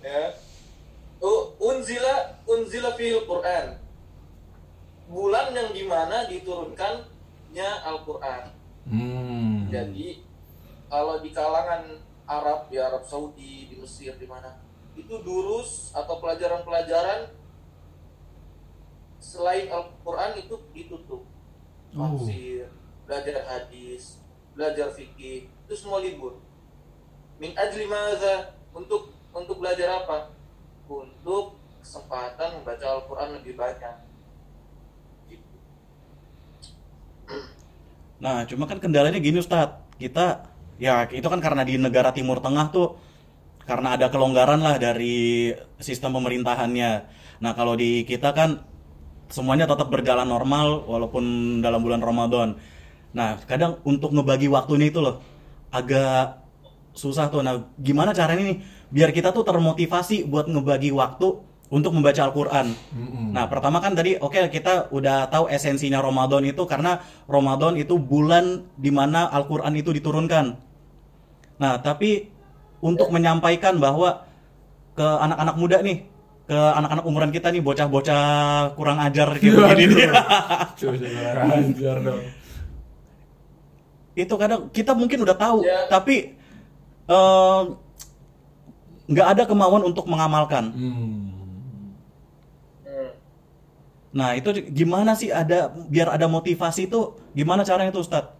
Ya. 0.03 0.33
Unzila 1.61 2.15
unzila 2.49 2.91
fil 2.97 3.29
Quran. 3.29 3.77
Bulan 5.09 5.57
yang 5.57 5.73
di 5.73 5.85
mana 5.89 6.29
diturunkannya 6.29 7.71
Al-Quran. 7.85 8.45
Hmm. 8.89 9.69
Jadi 9.73 10.25
kalau 10.89 11.21
di 11.21 11.33
kalangan 11.33 12.01
Arab 12.29 12.69
di 12.69 12.77
Arab 12.77 13.05
Saudi, 13.09 13.73
di 13.73 13.77
Mesir, 13.81 14.17
di 14.21 14.29
mana 14.29 14.61
itu 14.93 15.15
durus 15.25 15.95
atau 15.97 16.21
pelajaran-pelajaran 16.21 17.33
selain 19.19 19.67
Al-Quran 19.73 20.33
itu 20.39 20.55
ditutup. 20.77 21.23
Oh. 21.97 22.17
Tafsir, 22.17 22.69
belajar 23.09 23.49
hadis, 23.49 24.21
belajar 24.53 24.93
fikih, 24.93 25.49
itu 25.49 25.75
semua 25.75 26.05
libur. 26.05 26.37
Min 27.41 27.57
ajli 27.57 27.89
madza? 27.89 28.53
Untuk 28.77 29.15
untuk 29.33 29.63
belajar 29.63 30.05
apa? 30.05 30.35
Untuk 30.85 31.57
kesempatan 31.81 32.61
membaca 32.61 32.87
Al-Quran 32.99 33.41
lebih 33.41 33.55
banyak. 33.57 33.97
Gitu. 35.33 35.57
Nah, 38.19 38.43
cuma 38.51 38.67
kan 38.67 38.83
kendalanya 38.83 39.19
gini 39.23 39.39
Ustadz, 39.39 39.95
kita 40.01 40.51
ya 40.79 41.07
itu 41.11 41.27
kan 41.27 41.39
karena 41.43 41.63
di 41.63 41.79
negara 41.79 42.11
Timur 42.11 42.39
Tengah 42.43 42.71
tuh 42.71 42.99
karena 43.69 43.95
ada 44.01 44.09
kelonggaran 44.09 44.65
lah 44.65 44.81
dari 44.81 45.53
sistem 45.79 46.17
pemerintahannya. 46.19 46.91
Nah, 47.45 47.53
kalau 47.55 47.77
di 47.77 48.03
kita 48.09 48.33
kan 48.33 48.65
semuanya 49.29 49.69
tetap 49.69 49.93
berjalan 49.93 50.25
normal 50.25 50.89
walaupun 50.89 51.25
dalam 51.61 51.85
bulan 51.85 52.01
Ramadan. 52.01 52.57
Nah, 53.13 53.37
kadang 53.45 53.79
untuk 53.85 54.17
ngebagi 54.17 54.49
waktunya 54.49 54.89
itu 54.89 55.05
loh 55.05 55.21
agak 55.69 56.41
susah 56.97 57.29
tuh. 57.29 57.45
Nah, 57.45 57.71
gimana 57.79 58.17
caranya 58.17 58.49
nih 58.49 58.59
biar 58.89 59.13
kita 59.13 59.37
tuh 59.37 59.45
termotivasi 59.45 60.25
buat 60.25 60.49
ngebagi 60.49 60.91
waktu 60.97 61.48
untuk 61.69 61.93
membaca 61.93 62.25
Al-Qur'an. 62.25 62.73
Mm-mm. 62.97 63.37
Nah, 63.37 63.45
pertama 63.45 63.77
kan 63.79 63.93
tadi 63.93 64.17
oke 64.17 64.49
kita 64.49 64.89
udah 64.89 65.29
tahu 65.29 65.53
esensinya 65.53 66.01
Ramadan 66.01 66.49
itu 66.49 66.65
karena 66.65 67.05
Ramadan 67.29 67.77
itu 67.77 68.01
bulan 68.01 68.65
di 68.75 68.89
mana 68.89 69.29
Al-Qur'an 69.29 69.77
itu 69.77 69.93
diturunkan. 69.93 70.57
Nah, 71.61 71.77
tapi 71.79 72.31
untuk 72.81 73.13
menyampaikan 73.13 73.77
bahwa 73.77 74.25
ke 74.97 75.05
anak-anak 75.05 75.57
muda 75.59 75.77
nih, 75.85 76.09
ke 76.49 76.57
anak-anak 76.57 77.05
umuran 77.05 77.29
kita 77.29 77.53
nih 77.53 77.61
bocah-bocah 77.61 78.25
kurang 78.73 78.97
ajar 79.05 79.29
kayak 79.37 79.77
begini 79.77 80.09
coba 80.73 80.97
ajar 81.61 81.97
dong. 82.01 82.23
itu 84.17 84.35
kadang 84.35 84.67
kita 84.73 84.97
mungkin 84.99 85.23
udah 85.23 85.37
tahu, 85.39 85.63
Ya. 85.63 85.87
tapi 85.87 86.35
eh, 87.07 87.61
nggak 89.09 89.27
ada 89.37 89.43
kemauan 89.47 89.87
untuk 89.87 90.09
mengamalkan. 90.11 90.73
Hmm. 90.75 91.28
Nah, 94.19 94.35
itu 94.35 94.51
gimana 94.75 95.15
sih 95.15 95.31
ada 95.31 95.71
biar 95.71 96.11
ada 96.11 96.27
motivasi 96.27 96.91
itu 96.91 97.15
gimana 97.39 97.63
caranya 97.63 97.95
tuh 97.95 98.03
Ustadz? 98.03 98.35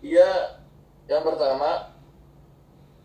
Iya, 0.00 0.56
yang 1.04 1.20
pertama 1.20 1.92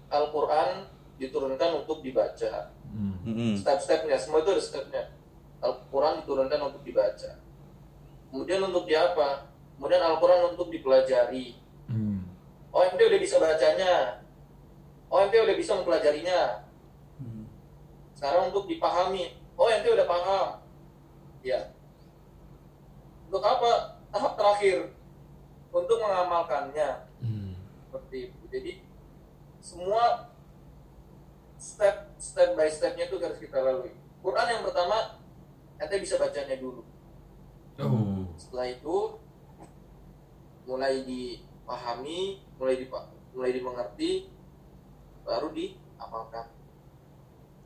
Al-Quran 0.08 0.88
diturunkan 1.20 1.84
untuk 1.84 2.00
dibaca. 2.00 2.72
Hmm. 2.96 3.60
Step-stepnya, 3.60 4.16
semua 4.16 4.48
itu 4.48 4.56
ada 4.56 4.64
stepnya. 4.64 5.04
Al-Quran 5.60 6.24
diturunkan 6.24 6.60
untuk 6.72 6.88
dibaca. 6.88 7.44
Kemudian 8.32 8.64
untuk 8.64 8.88
di 8.88 8.96
apa? 8.96 9.52
Kemudian 9.76 10.00
Al-Quran 10.00 10.56
untuk 10.56 10.72
dipelajari. 10.72 11.60
Hmm. 11.92 12.24
Oh, 12.72 12.80
ente 12.80 13.04
udah 13.04 13.20
bisa 13.20 13.44
bacanya. 13.44 14.24
Oh, 15.12 15.20
ente 15.20 15.36
udah 15.36 15.56
bisa 15.60 15.76
mempelajarinya. 15.76 16.64
Sekarang 18.16 18.56
untuk 18.56 18.72
dipahami. 18.72 19.45
Oh, 19.56 19.72
ente 19.72 19.88
udah 19.88 20.08
paham. 20.08 20.48
Ya. 21.42 21.72
Untuk 23.28 23.44
apa? 23.44 24.02
Tahap 24.12 24.34
terakhir. 24.36 24.92
Untuk 25.72 25.98
mengamalkannya. 26.00 26.90
Hmm. 27.20 27.56
seperti 27.96 28.28
itu 28.28 28.44
jadi 28.52 28.72
semua 29.64 30.28
step 31.56 32.12
step 32.20 32.60
by 32.60 32.68
stepnya 32.68 33.08
itu 33.08 33.16
harus 33.24 33.40
kita 33.40 33.56
lalui 33.56 33.96
Quran 34.20 34.52
yang 34.52 34.64
pertama 34.68 35.16
ente 35.80 35.96
bisa 36.04 36.20
bacanya 36.20 36.60
dulu 36.60 36.84
Oh. 37.76 38.24
setelah 38.40 38.72
itu 38.72 39.20
mulai 40.64 41.04
dipahami 41.04 42.40
mulai 42.56 42.76
dipa 42.80 43.12
mulai 43.36 43.52
dimengerti 43.52 44.32
baru 45.28 45.52
diamalkan 45.52 46.52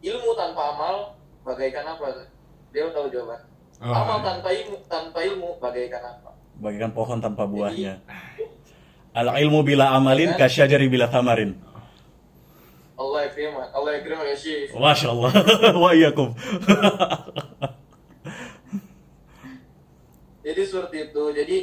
ilmu 0.01 0.29
tanpa 0.33 0.61
amal 0.73 0.95
bagaikan 1.45 1.85
apa 1.85 2.27
dia 2.71 2.89
tahu 2.91 3.07
jawaban 3.09 3.41
Oh, 3.79 3.95
amal 3.95 4.19
iya. 4.19 4.27
tanpa 4.27 4.49
ilmu 4.51 4.75
tanpa 4.91 5.19
ilmu 5.23 5.55
bagaikan 5.63 6.03
apa 6.03 6.35
Bagikan 6.59 6.91
pohon 6.91 7.23
tanpa 7.23 7.47
buahnya. 7.47 8.03
Al 9.15 9.31
ilmu 9.39 9.63
bila 9.63 9.95
amalin 9.95 10.35
kasyajari 10.35 10.91
bila 10.91 11.07
tamarin. 11.07 11.55
Allah 12.99 13.31
yakrimak 13.31 13.71
Allah 13.71 13.91
yakrimak 13.95 14.27
ya 14.27 14.35
Syekh 14.35 14.75
Masya 14.75 15.07
Allah. 15.15 15.31
Wa 15.87 15.95
iyyakum. 15.95 16.35
Jadi 20.43 20.61
seperti 20.67 20.97
itu. 21.07 21.23
Jadi 21.31 21.57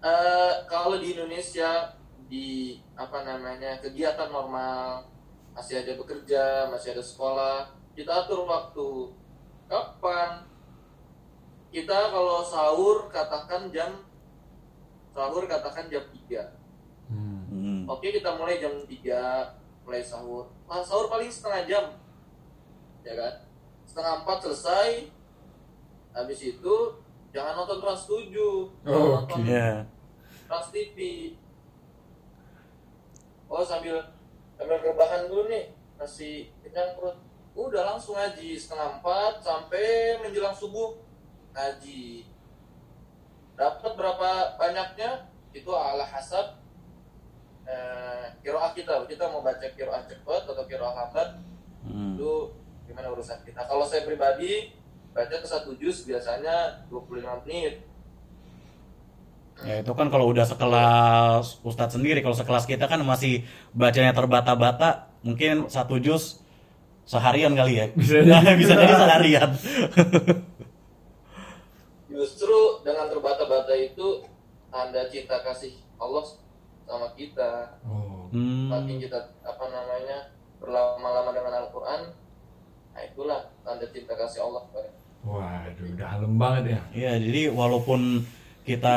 eh, 0.00 0.52
kalau 0.64 0.96
di 0.96 1.12
Indonesia 1.12 1.92
di 2.24 2.80
apa 2.96 3.20
namanya 3.28 3.76
kegiatan 3.84 4.32
normal 4.32 5.04
masih 5.52 5.84
ada 5.84 5.92
bekerja, 6.00 6.72
masih 6.72 6.96
ada 6.96 7.04
sekolah, 7.04 7.68
kita 7.94 8.12
atur 8.26 8.44
waktu. 8.44 8.88
Kapan? 9.70 10.44
Kita 11.74 12.10
kalau 12.10 12.44
sahur 12.46 13.10
katakan 13.10 13.70
jam 13.74 14.06
sahur 15.10 15.46
katakan 15.46 15.86
jam 15.86 16.02
3. 16.06 16.50
Hmm. 17.10 17.42
Hmm. 17.50 17.82
Oke, 17.86 18.10
kita 18.10 18.34
mulai 18.34 18.58
jam 18.58 18.74
3 18.82 19.54
mulai 19.86 20.02
sahur. 20.02 20.50
Nah, 20.66 20.82
sahur 20.82 21.06
paling 21.06 21.30
setengah 21.30 21.62
jam. 21.66 21.84
Ya 23.06 23.14
kan? 23.14 23.34
Setengah 23.86 24.26
4 24.26 24.42
selesai. 24.42 24.88
Habis 26.14 26.40
itu 26.54 26.74
jangan 27.34 27.62
nonton 27.62 27.78
Trans 27.82 28.06
7. 28.06 28.30
Jangan 28.86 28.94
Oh, 28.94 29.10
nonton. 29.18 29.38
Ya. 29.46 29.82
Trans 30.46 30.70
TV. 30.70 30.98
Oh, 33.50 33.62
sambil 33.62 33.98
sambil 34.54 34.78
rebahan 34.82 35.26
dulu 35.26 35.46
nih. 35.50 35.74
Masih 35.98 36.50
kenyang 36.62 36.94
perut. 36.98 37.18
Udah 37.54 37.94
langsung 37.94 38.18
ngaji 38.18 38.58
setengah 38.58 38.98
4 38.98 39.38
sampai 39.38 40.18
menjelang 40.18 40.54
subuh 40.54 40.98
ngaji. 41.54 42.26
Dapat 43.54 43.92
berapa 43.94 44.58
banyaknya? 44.58 45.30
Itu 45.54 45.70
ala 45.70 46.02
hasab 46.02 46.58
eh, 47.62 48.26
kiroah 48.42 48.74
kita. 48.74 49.06
Kita 49.06 49.30
mau 49.30 49.46
baca 49.46 49.62
kiroah 49.62 50.02
cepat 50.10 50.50
atau 50.50 50.66
kiroah 50.66 50.94
lambat 50.94 51.38
Hmm. 51.84 52.16
itu 52.16 52.32
gimana 52.88 53.12
urusan 53.12 53.44
kita. 53.44 53.60
Kalau 53.68 53.84
saya 53.84 54.08
pribadi 54.08 54.72
baca 55.12 55.36
ke 55.36 55.44
satu 55.44 55.76
juz 55.76 56.08
biasanya 56.08 56.88
25 56.88 57.44
menit. 57.44 57.84
Ya 59.62 59.84
itu 59.84 59.92
kan 59.94 60.10
kalau 60.10 60.32
udah 60.34 60.42
sekelas 60.48 61.62
Ustadz 61.62 61.94
sendiri, 61.94 62.24
kalau 62.24 62.34
sekelas 62.34 62.66
kita 62.66 62.90
kan 62.90 62.98
masih 63.06 63.46
bacanya 63.70 64.10
terbata-bata, 64.10 65.14
mungkin 65.22 65.70
satu 65.70 66.02
juz 66.02 66.42
seharian 67.04 67.52
kali 67.52 67.80
ya. 67.80 67.86
Bisa 67.92 68.20
jadi. 68.26 68.56
bisa 68.56 68.72
jadi 68.76 68.94
seharian. 68.96 69.50
Justru 72.08 72.56
dengan 72.84 73.06
terbata-bata 73.12 73.72
itu 73.76 74.24
tanda 74.72 75.02
cinta 75.12 75.40
kasih 75.44 75.76
Allah 76.00 76.24
sama 76.84 77.08
kita. 77.16 77.80
Oh. 77.84 78.28
Hmm. 78.34 78.72
Makin 78.72 78.98
kita 78.98 79.18
apa 79.46 79.64
namanya 79.70 80.34
berlama-lama 80.58 81.30
dengan 81.30 81.52
Al-Quran, 81.64 82.00
nah 82.96 83.02
itulah 83.04 83.40
tanda 83.62 83.86
cinta 83.92 84.16
kasih 84.16 84.40
Allah 84.48 84.64
kepada 84.68 84.88
kita. 84.90 85.04
Waduh, 85.24 85.92
dalam 85.96 86.32
banget 86.36 86.64
ya. 86.76 86.80
Iya, 86.92 87.12
jadi 87.20 87.42
walaupun 87.52 88.24
kita 88.64 88.96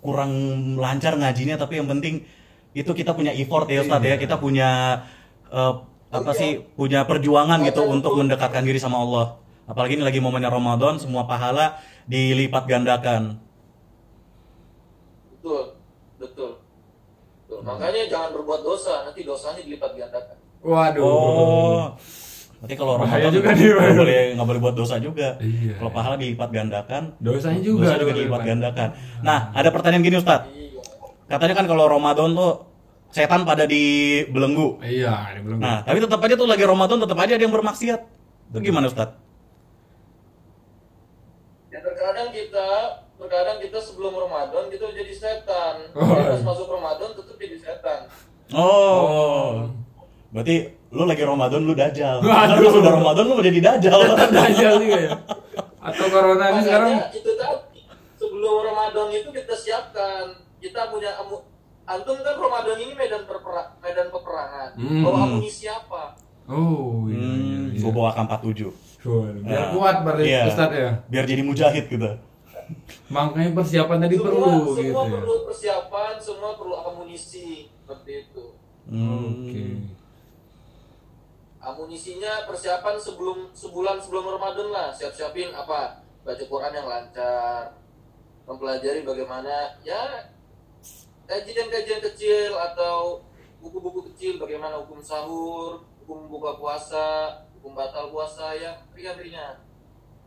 kurang 0.00 0.32
lancar 0.80 1.16
ngajinya, 1.16 1.60
tapi 1.60 1.80
yang 1.80 1.88
penting 1.88 2.24
itu 2.72 2.90
kita 2.92 3.12
punya 3.12 3.32
effort 3.36 3.68
ya 3.68 3.84
Ustadz 3.84 4.08
ya, 4.08 4.16
kita 4.16 4.36
punya 4.40 5.02
eh, 5.52 5.74
apa 6.10 6.30
sih, 6.34 6.66
punya 6.74 7.06
perjuangan 7.06 7.62
gitu 7.62 7.86
untuk 7.86 8.18
mendekatkan 8.18 8.66
diri 8.66 8.82
sama 8.82 8.98
Allah. 8.98 9.38
Apalagi 9.70 9.94
ini 9.94 10.02
lagi 10.02 10.18
momennya 10.18 10.50
Ramadan, 10.50 10.98
semua 10.98 11.22
pahala 11.30 11.78
dilipat 12.10 12.66
gandakan. 12.66 13.38
Betul, 15.38 15.78
betul. 16.18 16.50
betul. 17.46 17.58
Makanya 17.62 18.10
jangan 18.10 18.30
berbuat 18.34 18.60
dosa, 18.66 19.06
nanti 19.06 19.22
dosanya 19.22 19.62
dilipat 19.62 19.94
gandakan. 19.94 20.36
Waduh. 20.60 21.06
Oh, 21.06 21.84
Berarti 22.60 22.74
kalau 22.76 23.00
Ramadan 23.00 23.32
juga 23.32 23.56
nggak 23.56 23.56
nih, 23.56 23.72
Pak. 23.72 23.96
boleh 23.96 24.20
nggak 24.36 24.48
boleh 24.52 24.60
buat 24.60 24.76
dosa 24.76 24.94
juga. 25.00 25.28
Iya. 25.40 25.80
Kalau 25.80 25.90
pahala 25.96 26.14
dilipat 26.20 26.48
gandakan, 26.52 27.02
Dosanya 27.16 27.60
juga 27.64 27.88
dosa 27.88 27.96
juga 27.96 28.12
dilipat 28.12 28.40
gandakan. 28.44 28.88
Nah, 29.24 29.48
ada 29.56 29.68
pertanyaan 29.72 30.04
gini 30.04 30.20
Ustaz. 30.20 30.44
Iya. 30.52 30.76
Katanya 31.24 31.54
kan 31.56 31.66
kalau 31.70 31.88
Ramadan 31.88 32.36
tuh 32.36 32.69
setan 33.10 33.42
pada 33.42 33.66
dibelenggu. 33.66 34.78
Iya, 34.82 35.34
belum. 35.42 35.58
Nah, 35.58 35.82
tapi 35.82 35.98
tetap 35.98 36.22
aja 36.22 36.34
tuh 36.38 36.46
lagi 36.46 36.62
Ramadan 36.62 36.98
tetap 37.02 37.18
aja 37.18 37.34
ada 37.34 37.42
yang 37.42 37.54
bermaksiat. 37.54 38.00
Itu 38.50 38.58
gimana 38.62 38.90
Ustaz? 38.90 39.14
Ya 41.70 41.78
terkadang 41.82 42.34
kita 42.34 42.68
terkadang 43.20 43.58
kita 43.62 43.78
sebelum 43.78 44.16
Ramadan 44.16 44.66
kita 44.72 44.90
jadi 44.96 45.14
setan. 45.14 45.92
Oh. 45.94 46.02
Jadi 46.02 46.22
pas 46.34 46.42
masuk 46.54 46.66
Ramadan 46.66 47.10
tetap 47.14 47.36
jadi 47.38 47.56
setan. 47.60 48.00
Oh. 48.50 49.70
Berarti 50.34 50.74
lu 50.90 51.06
lagi 51.06 51.22
Ramadan 51.22 51.60
lu 51.62 51.74
dajal. 51.76 52.22
Kalau 52.22 52.70
sudah 52.74 52.90
Ramadan 52.90 53.24
lu 53.26 53.38
jadi 53.38 53.60
dajal. 53.60 53.98
Dajjal 54.18 54.74
juga 54.82 54.98
ya. 54.98 55.12
Atau 55.78 56.06
corona 56.10 56.44
ini 56.54 56.60
sekarang 56.66 56.92
itu 57.14 57.30
tadi 57.38 57.80
sebelum 58.18 58.54
Ramadan 58.66 59.06
itu 59.14 59.30
kita 59.30 59.54
siapkan. 59.54 60.42
Kita 60.60 60.92
punya 60.92 61.16
antum 61.90 62.16
kan 62.22 62.34
Ramadan 62.34 62.78
ini 62.78 62.92
medan 62.94 63.26
perpera, 63.26 63.74
medan 63.78 64.08
peperangan. 64.08 64.70
Hmm. 64.78 65.02
Bawa 65.02 65.18
amunisi 65.26 65.66
apa? 65.66 66.14
Oh, 66.46 67.06
iya. 67.10 67.18
iya, 67.18 67.30
Hmm, 67.30 67.74
iya. 67.74 67.80
gua 67.82 67.92
bawa 67.92 68.10
AK47. 68.16 68.60
Waduh, 69.00 69.42
Biar 69.42 69.58
Nah, 69.64 69.68
kuat 69.72 69.96
berarti 70.04 70.22
iya. 70.24 70.42
Ustaz 70.46 70.70
ya. 70.70 70.90
Biar 71.08 71.24
jadi 71.24 71.42
mujahid 71.42 71.84
gitu. 71.88 72.10
Makanya 73.10 73.50
persiapan 73.52 73.98
tadi 73.98 74.14
semua 74.14 74.26
perlu 74.30 74.46
semua 74.46 74.78
gitu 74.78 74.94
ya. 74.94 75.10
perlu 75.18 75.34
persiapan, 75.42 76.12
semua 76.16 76.50
perlu 76.54 76.74
amunisi 76.76 77.48
seperti 77.66 78.10
itu. 78.24 78.44
Hmm. 78.86 79.46
Oke. 79.46 79.64
Amunisinya 81.60 82.48
persiapan 82.48 82.96
sebelum 82.96 83.52
sebulan 83.52 84.00
sebelum 84.00 84.24
Ramadan 84.32 84.68
lah, 84.70 84.88
siap-siapin 84.90 85.52
apa? 85.52 86.00
Baca 86.22 86.44
Quran 86.44 86.72
yang 86.72 86.88
lancar, 86.88 87.76
mempelajari 88.44 89.04
bagaimana 89.04 89.76
ya 89.80 90.24
kajian-kajian 91.30 92.02
kecil 92.10 92.58
atau 92.58 93.22
buku-buku 93.62 94.10
kecil 94.10 94.42
bagaimana 94.42 94.82
hukum 94.82 94.98
sahur, 94.98 95.86
hukum 96.02 96.26
buka 96.26 96.58
puasa, 96.58 97.38
hukum 97.54 97.78
batal 97.78 98.10
puasa 98.10 98.50
yang 98.58 98.74
ringan-ringan. 98.90 99.62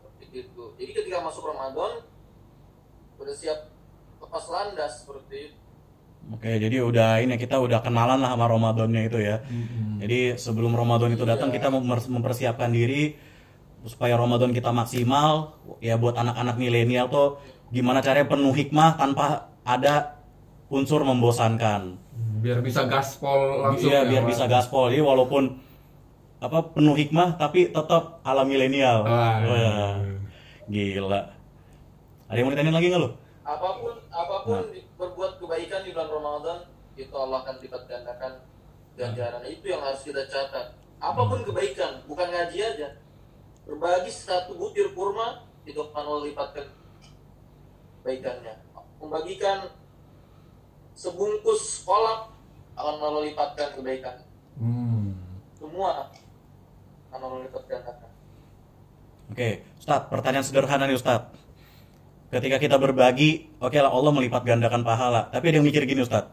Seperti 0.00 0.48
itu. 0.48 0.64
Jadi 0.80 0.90
ketika 0.96 1.20
masuk 1.20 1.44
Ramadan 1.52 2.00
udah 3.20 3.34
siap 3.36 3.68
lepas 4.24 4.44
landas 4.48 5.04
seperti 5.04 5.52
itu. 5.52 5.58
Oke, 6.32 6.56
jadi 6.56 6.80
udah 6.80 7.20
ini 7.20 7.36
kita 7.36 7.60
udah 7.60 7.84
kenalan 7.84 8.16
lah 8.24 8.32
sama 8.32 8.48
Ramadannya 8.48 9.12
itu 9.12 9.20
ya. 9.20 9.44
Mm-mm. 9.44 10.00
Jadi 10.00 10.40
sebelum 10.40 10.72
Ramadan 10.72 11.12
itu 11.12 11.28
datang 11.28 11.52
Iya. 11.52 11.60
kita 11.60 11.68
memper- 11.68 12.08
mempersiapkan 12.08 12.72
diri 12.72 13.12
supaya 13.84 14.16
Ramadan 14.16 14.56
kita 14.56 14.72
maksimal. 14.72 15.60
Ya 15.84 16.00
buat 16.00 16.16
anak-anak 16.16 16.56
milenial 16.56 17.12
tuh 17.12 17.36
gimana 17.68 18.00
caranya 18.00 18.24
penuh 18.24 18.56
hikmah 18.56 18.96
tanpa 18.96 19.52
ada 19.68 20.23
unsur 20.68 21.04
membosankan. 21.04 21.96
Biar 22.40 22.60
bisa 22.60 22.84
gaspol 22.84 23.64
langsung. 23.64 23.88
Iya, 23.88 24.04
ya, 24.04 24.10
biar 24.10 24.24
bisa 24.28 24.44
gaspol. 24.44 24.92
Jadi 24.92 25.02
walaupun 25.02 25.60
apa 26.44 26.76
penuh 26.76 26.92
hikmah 26.92 27.40
tapi 27.40 27.72
tetap 27.72 28.20
ala 28.20 28.44
milenial. 28.44 29.04
Wah. 29.04 29.40
Wah, 29.44 29.94
Gila. 30.68 31.20
Ada 32.28 32.36
yang 32.40 32.46
mau 32.48 32.52
ditanyain 32.52 32.76
lagi 32.76 32.88
nggak 32.92 33.02
lo? 33.04 33.10
apa 33.44 33.68
pun 33.76 33.92
apa 34.08 34.36
pun 34.40 34.72
di- 34.72 34.88
berbuat 34.96 35.36
kebaikan 35.36 35.84
di 35.84 35.92
bulan 35.92 36.08
Ramadan 36.08 36.58
itu 36.96 37.12
Allah 37.12 37.44
akan 37.44 37.60
lipat 37.60 37.82
gandakan 37.84 38.32
ganjaran 38.96 39.44
itu 39.44 39.68
yang 39.68 39.84
harus 39.84 40.00
kita 40.00 40.24
catat 40.24 40.72
apa 40.96 41.20
pun 41.28 41.44
kebaikan 41.44 42.00
bukan 42.08 42.24
ngaji 42.32 42.58
aja 42.64 42.88
berbagi 43.68 44.08
satu 44.08 44.56
butir 44.56 44.96
kurma 44.96 45.44
itu 45.68 45.76
akan 45.76 46.04
Allah 46.08 46.24
lipatkan 46.24 46.66
kebaikannya 48.00 48.54
membagikan 48.96 49.68
sebungkus 50.94 51.82
kolak 51.82 52.30
akan 52.74 52.94
Allah 52.96 53.22
lipatkan 53.24 53.68
kebaikan 53.74 54.16
Hmm. 54.54 55.18
semua 55.54 56.10
akan 57.10 57.20
Allah 57.20 57.40
lipat 57.42 57.62
gandakan 57.66 58.10
Oke, 59.24 59.64
Ustadz, 59.80 60.12
pertanyaan 60.12 60.44
sederhana 60.44 60.84
nih 60.84 60.94
Ustadz. 60.94 61.32
Ketika 62.28 62.60
kita 62.60 62.76
berbagi, 62.76 63.48
oke 63.56 63.72
lah 63.72 63.88
Allah 63.88 64.12
melipat 64.12 64.44
gandakan 64.44 64.84
pahala. 64.84 65.32
Tapi 65.32 65.48
ada 65.48 65.56
yang 65.58 65.66
mikir 65.66 65.80
gini 65.88 66.04
Ustadz. 66.04 66.28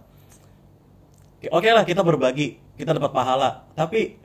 Oke 1.50 1.72
lah 1.72 1.82
kita 1.82 2.04
berbagi, 2.04 2.60
kita 2.76 2.92
dapat 2.92 3.10
pahala. 3.10 3.64
Tapi 3.74 4.20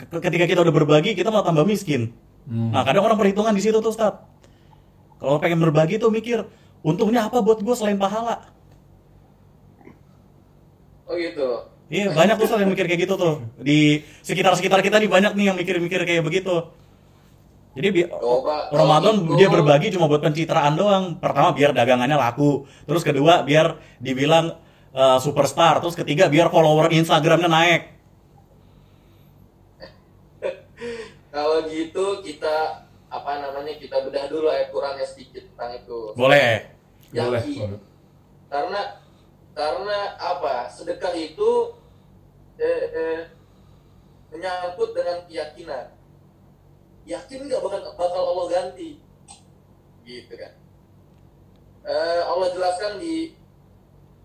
ke- 0.00 0.22
ketika 0.22 0.48
kita 0.48 0.64
udah 0.64 0.72
berbagi, 0.72 1.12
kita 1.12 1.28
malah 1.28 1.44
tambah 1.44 1.62
miskin. 1.62 2.16
Hmm. 2.48 2.72
Nah 2.72 2.82
kadang 2.82 3.04
orang 3.04 3.20
perhitungan 3.20 3.52
di 3.52 3.60
situ 3.60 3.76
tuh 3.78 3.92
Ustadz. 3.92 4.22
Kalau 5.20 5.36
pengen 5.38 5.60
berbagi 5.60 6.00
tuh 6.00 6.08
mikir, 6.08 6.40
untungnya 6.80 7.28
apa 7.28 7.44
buat 7.44 7.60
gue 7.60 7.74
selain 7.76 8.00
pahala? 8.00 8.48
Oh 11.08 11.16
gitu 11.16 11.50
Iya 11.92 12.16
banyak 12.16 12.40
tuh 12.40 12.48
yang 12.56 12.72
mikir 12.72 12.88
kayak 12.88 13.00
gitu 13.04 13.14
tuh. 13.20 13.44
Di 13.60 14.00
sekitar-sekitar 14.24 14.80
kita 14.80 14.96
nih 15.04 15.06
banyak 15.06 15.36
nih 15.36 15.52
yang 15.52 15.56
mikir-mikir 15.60 16.00
kayak 16.08 16.24
begitu. 16.24 16.72
Jadi 17.76 17.88
bi- 17.92 18.08
Coba, 18.08 18.72
Ramadan 18.72 19.20
kalau 19.20 19.36
dia 19.36 19.46
gitu- 19.46 19.54
berbagi 19.60 19.92
cuma 19.92 20.08
buat 20.08 20.24
pencitraan 20.24 20.80
doang. 20.80 21.20
Pertama 21.20 21.52
biar 21.52 21.76
dagangannya 21.76 22.16
laku, 22.16 22.64
terus 22.88 23.04
kedua 23.04 23.44
biar 23.44 23.76
dibilang 24.00 24.56
uh, 24.96 25.20
superstar, 25.20 25.84
terus 25.84 25.92
ketiga 25.92 26.32
biar 26.32 26.48
follower 26.48 26.88
Instagramnya 26.88 27.52
naik. 27.52 27.82
Kalau 31.34 31.68
gitu 31.68 32.24
kita 32.24 32.86
apa 33.12 33.32
namanya 33.44 33.76
kita 33.76 34.08
bedah 34.08 34.24
dulu 34.32 34.48
ayat 34.48 34.72
Qurannya 34.72 35.04
sedikit 35.04 35.44
tentang 35.52 35.84
itu. 35.84 36.16
Boleh. 36.16 36.72
Boleh. 37.12 37.42
Yakin. 37.44 37.58
boleh. 37.76 37.80
Karena 38.48 38.80
karena 39.54 40.18
apa? 40.18 40.66
Sedekah 40.66 41.14
itu 41.14 41.78
eh, 42.58 42.82
eh, 42.90 43.20
menyangkut 44.34 44.90
dengan 44.98 45.22
keyakinan. 45.30 45.94
Yakin 47.06 47.46
nggak 47.46 47.62
bakal 47.62 47.80
bakal 47.94 48.22
Allah 48.34 48.46
ganti? 48.50 48.98
Gitu 50.02 50.34
kan. 50.34 50.52
Eh, 51.86 52.22
Allah 52.26 52.50
jelaskan 52.50 52.98
di 52.98 53.38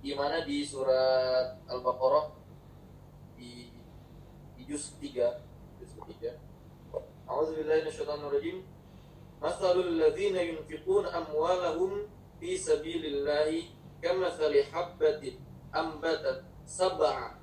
di 0.02 0.12
mana? 0.18 0.42
Di 0.42 0.65
surat 0.65 1.62
Al-Baqarah 1.70 2.34
di, 3.38 3.70
di 4.58 4.62
juz 4.65 4.98
3 4.98 5.13
juz 5.78 5.92
3 5.94 6.50
Alhamdulillahirobbilalamin 7.30 7.86
minasyaitonirrajim. 7.86 8.58
Masalul 9.39 10.02
ladzina 10.02 10.42
yunfiquna 10.42 11.13
amwalahum 11.13 12.10
fi 12.42 12.58
sabilillahi 12.58 13.79
kamathali 13.99 14.65
habbatin 14.71 15.38
ambatat 15.71 16.43
sab'a 16.65 17.38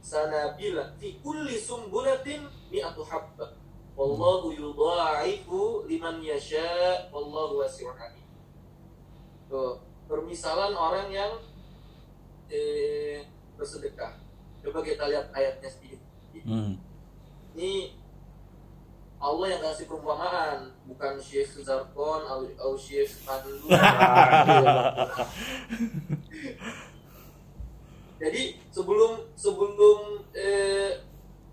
sanabila 0.00 0.94
fi 0.96 1.18
kulli 1.20 1.58
sumbulatin 1.58 2.46
mi'atu 2.70 3.02
habba 3.02 3.52
wallahu 3.96 4.52
yudha'ifu 4.54 5.88
liman 5.90 6.22
yasha 6.22 7.10
wallahu 7.10 7.64
wasi'un 7.64 7.96
alim. 7.96 8.26
Permisalan 10.06 10.70
orang 10.78 11.10
yang 11.10 11.32
eh, 12.46 13.26
bersedekah. 13.58 14.14
Coba 14.62 14.84
kita 14.86 15.10
lihat 15.10 15.34
ayatnya 15.34 15.66
sedikit. 15.66 16.00
Hmm. 16.46 16.76
ini 17.56 17.96
Allah 19.26 19.46
yang 19.50 19.58
kasih 19.58 19.90
perumpamaan, 19.90 20.70
bukan 20.86 21.18
Syekh 21.18 21.58
Zarkon 21.66 22.22
atau, 22.22 22.78
Syekh 22.78 23.26
Pandu. 23.26 23.66
Jadi 28.22 28.42
sebelum 28.70 29.26
sebelum 29.34 30.22
eh, 30.30 31.02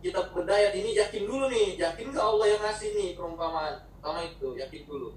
kita 0.06 0.30
berdaya 0.30 0.70
ini 0.78 0.94
yakin 0.94 1.26
dulu 1.26 1.50
nih, 1.50 1.82
yakin 1.82 2.14
nggak 2.14 2.24
Allah 2.24 2.46
yang 2.46 2.62
ngasih 2.62 2.94
nih 2.94 3.10
perumpamaan? 3.18 3.82
Pertama 3.98 4.22
itu 4.22 4.54
yakin 4.54 4.86
dulu, 4.86 5.10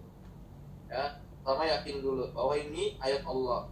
ya. 0.89 1.21
Pertama 1.45 1.63
yakin 1.69 2.03
dulu 2.03 2.25
bahwa 2.33 2.57
ini 2.57 2.97
ayat 2.99 3.23
Allah. 3.23 3.69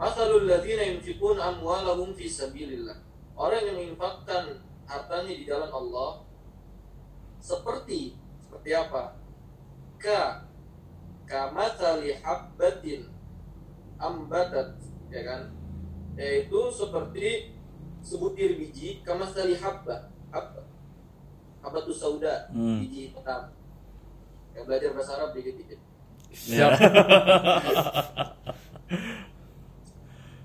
Masalul 0.00 0.48
ladzina 0.48 0.86
yunfiqun 0.86 1.36
amwalahum 1.36 2.14
fi 2.16 2.30
sabilillah. 2.30 2.96
Orang 3.34 3.60
yang 3.66 3.76
menginfakkan 3.76 4.62
hartanya 4.88 5.32
di 5.34 5.44
jalan 5.44 5.68
Allah 5.68 6.23
seperti 7.44 8.16
seperti 8.40 8.70
apa? 8.72 9.20
Ka 10.00 10.48
kamathali 11.28 12.16
habbatin 12.24 13.12
ambatat 14.00 14.80
ya 15.12 15.20
kan? 15.28 15.52
Yaitu 16.16 16.72
seperti 16.72 17.52
sebutir 18.00 18.56
biji 18.56 19.04
kamathali 19.04 19.60
habba 19.60 20.08
habba 20.32 20.64
habbatus 21.60 22.00
sauda 22.00 22.48
Hmm. 22.48 22.80
biji 22.80 23.12
hitam. 23.12 23.52
Yang 24.56 24.64
belajar 24.70 24.90
bahasa 24.96 25.12
Arab 25.18 25.30
dikit-dikit. 25.36 25.80
Siap. 26.32 26.70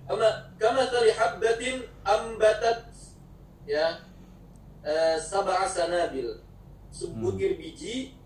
Kama 0.09 0.25
kama 0.57 0.89
tali 0.89 1.13
habbatin 1.13 1.85
ambatat 2.01 2.89
ya 3.69 4.01
eh, 4.81 5.17
sab'a 5.21 5.69
sanabil 5.69 6.33
sebutir 6.89 7.55
biji 7.55 8.17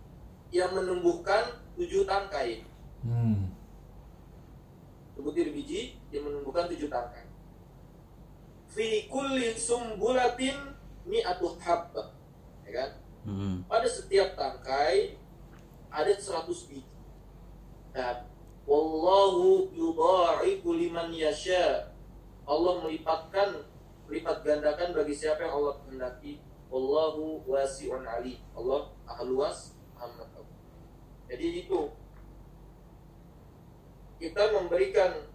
yang 0.49 0.71
menumbuhkan 0.75 1.59
tujuh 1.75 2.07
tangkai. 2.07 2.63
Hmm. 3.03 3.51
Sebutir 5.13 5.51
biji 5.51 5.99
yang 6.09 6.29
menumbuhkan 6.29 6.71
tujuh 6.71 6.87
tangkai. 6.87 7.27
Fi 8.73 9.05
kulli 9.11 9.53
sumbulatin 9.53 10.73
mi'atu 11.05 11.59
habba. 11.61 12.15
Ya 12.65 12.71
kan? 12.71 12.89
Hmm. 13.23 13.55
Pada 13.67 13.87
setiap 13.87 14.35
tangkai 14.35 15.19
ada 15.93 16.09
100 16.09 16.69
biji. 16.69 16.89
Nah, 17.93 18.25
wallahu 18.65 19.69
yudha'ifu 19.69 20.73
liman 20.73 21.13
yasha. 21.13 21.93
Allah 22.43 22.83
melipatkan 22.83 23.63
melipat 24.09 24.43
gandakan 24.43 24.89
bagi 24.91 25.15
siapa 25.15 25.47
yang 25.47 25.53
Allah 25.57 25.73
kehendaki. 25.81 26.41
Wallahu 26.73 27.45
wasi'un 27.45 28.01
ali. 28.01 28.41
Allah 28.57 28.89
maha 29.05 29.21
luas, 29.29 29.77
maha 29.93 30.09
mengetahui. 30.09 30.57
Jadi 31.29 31.45
itu 31.61 31.79
kita 34.17 34.43
memberikan 34.57 35.29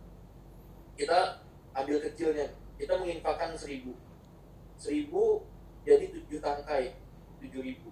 kita 0.98 1.44
ambil 1.76 2.02
kecilnya 2.02 2.56
kita 2.80 2.98
menginfakkan 2.98 3.54
seribu 3.54 3.94
seribu 4.80 5.44
jadi 5.84 6.10
tujuh 6.10 6.40
tangkai 6.40 6.96
tujuh 7.38 7.60
ribu 7.62 7.90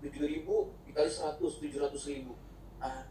tujuh 0.00 0.24
ribu 0.24 0.72
dikali 0.88 1.10
seratus 1.10 1.60
tujuh 1.60 1.78
ratus 1.78 2.02
ribu 2.10 2.34
ah 2.80 3.06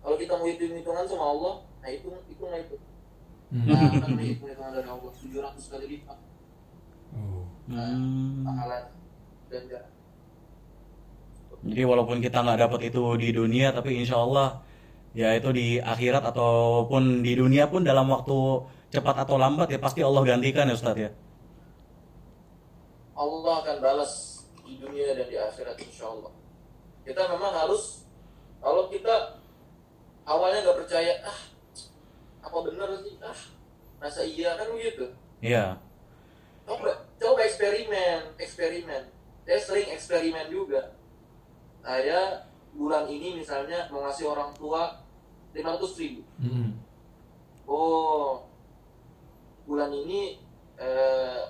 kalau 0.00 0.16
kita 0.18 0.34
mau 0.36 0.48
hitung 0.48 0.76
hitungan 0.76 1.06
sama 1.06 1.24
Allah 1.24 1.54
nah 1.80 1.88
hitung 1.88 2.18
itu 2.28 2.44
Hmm. 3.50 3.66
nah 3.66 3.90
kan 3.90 4.14
hitung 4.14 4.46
hitungan 4.46 4.70
dari 4.70 4.86
Allah 4.86 5.10
tujuh 5.10 5.42
ratus 5.42 5.74
kali 5.74 5.86
lipat 5.98 6.14
Oh. 6.14 6.22
nah, 6.22 6.29
Hmm. 7.70 8.42
pahalanya 8.42 8.90
dan 9.46 9.62
enggak 9.70 9.84
Jadi 11.60 11.82
walaupun 11.84 12.18
kita 12.24 12.40
nggak 12.40 12.60
dapat 12.66 12.80
itu 12.88 13.02
di 13.20 13.30
dunia, 13.36 13.70
tapi 13.70 14.00
insya 14.00 14.16
Allah 14.18 14.64
ya 15.12 15.36
itu 15.36 15.52
di 15.52 15.76
akhirat 15.76 16.24
ataupun 16.32 17.20
di 17.20 17.36
dunia 17.36 17.68
pun 17.68 17.84
dalam 17.84 18.08
waktu 18.08 18.64
cepat 18.90 19.28
atau 19.28 19.36
lambat 19.36 19.68
ya 19.70 19.78
pasti 19.78 20.00
Allah 20.00 20.24
gantikan 20.24 20.66
ya 20.66 20.74
Ustadz 20.74 21.04
ya. 21.04 21.10
Allah 23.12 23.54
akan 23.60 23.76
balas 23.84 24.42
di 24.64 24.80
dunia 24.80 25.12
dan 25.12 25.28
di 25.28 25.36
akhirat 25.36 25.76
insya 25.84 26.08
Allah. 26.08 26.32
Kita 27.04 27.28
memang 27.28 27.52
harus 27.52 28.08
kalau 28.64 28.88
kita 28.88 29.44
awalnya 30.24 30.64
nggak 30.64 30.78
percaya, 30.80 31.12
ah 31.28 31.38
apa 32.40 32.58
benar 32.64 32.88
sih, 33.04 33.20
ah 33.20 33.40
masa 34.00 34.24
iya 34.24 34.56
kan 34.56 34.72
begitu. 34.72 35.12
Iya. 35.44 35.89
Coba 36.64 37.06
coba 37.20 37.40
eksperimen, 37.44 38.36
eksperimen. 38.40 39.02
Saya 39.44 39.60
sering 39.60 39.88
eksperimen 39.92 40.46
juga. 40.52 40.94
Saya 41.80 42.46
bulan 42.74 43.08
ini 43.10 43.40
misalnya 43.40 43.88
mau 43.90 44.06
ngasih 44.06 44.30
orang 44.30 44.54
tua 44.54 45.02
500 45.54 46.00
ribu. 46.00 46.22
Hmm. 46.38 46.78
Oh, 47.66 48.46
bulan 49.66 49.90
ini 49.94 50.42
eh, 50.78 51.42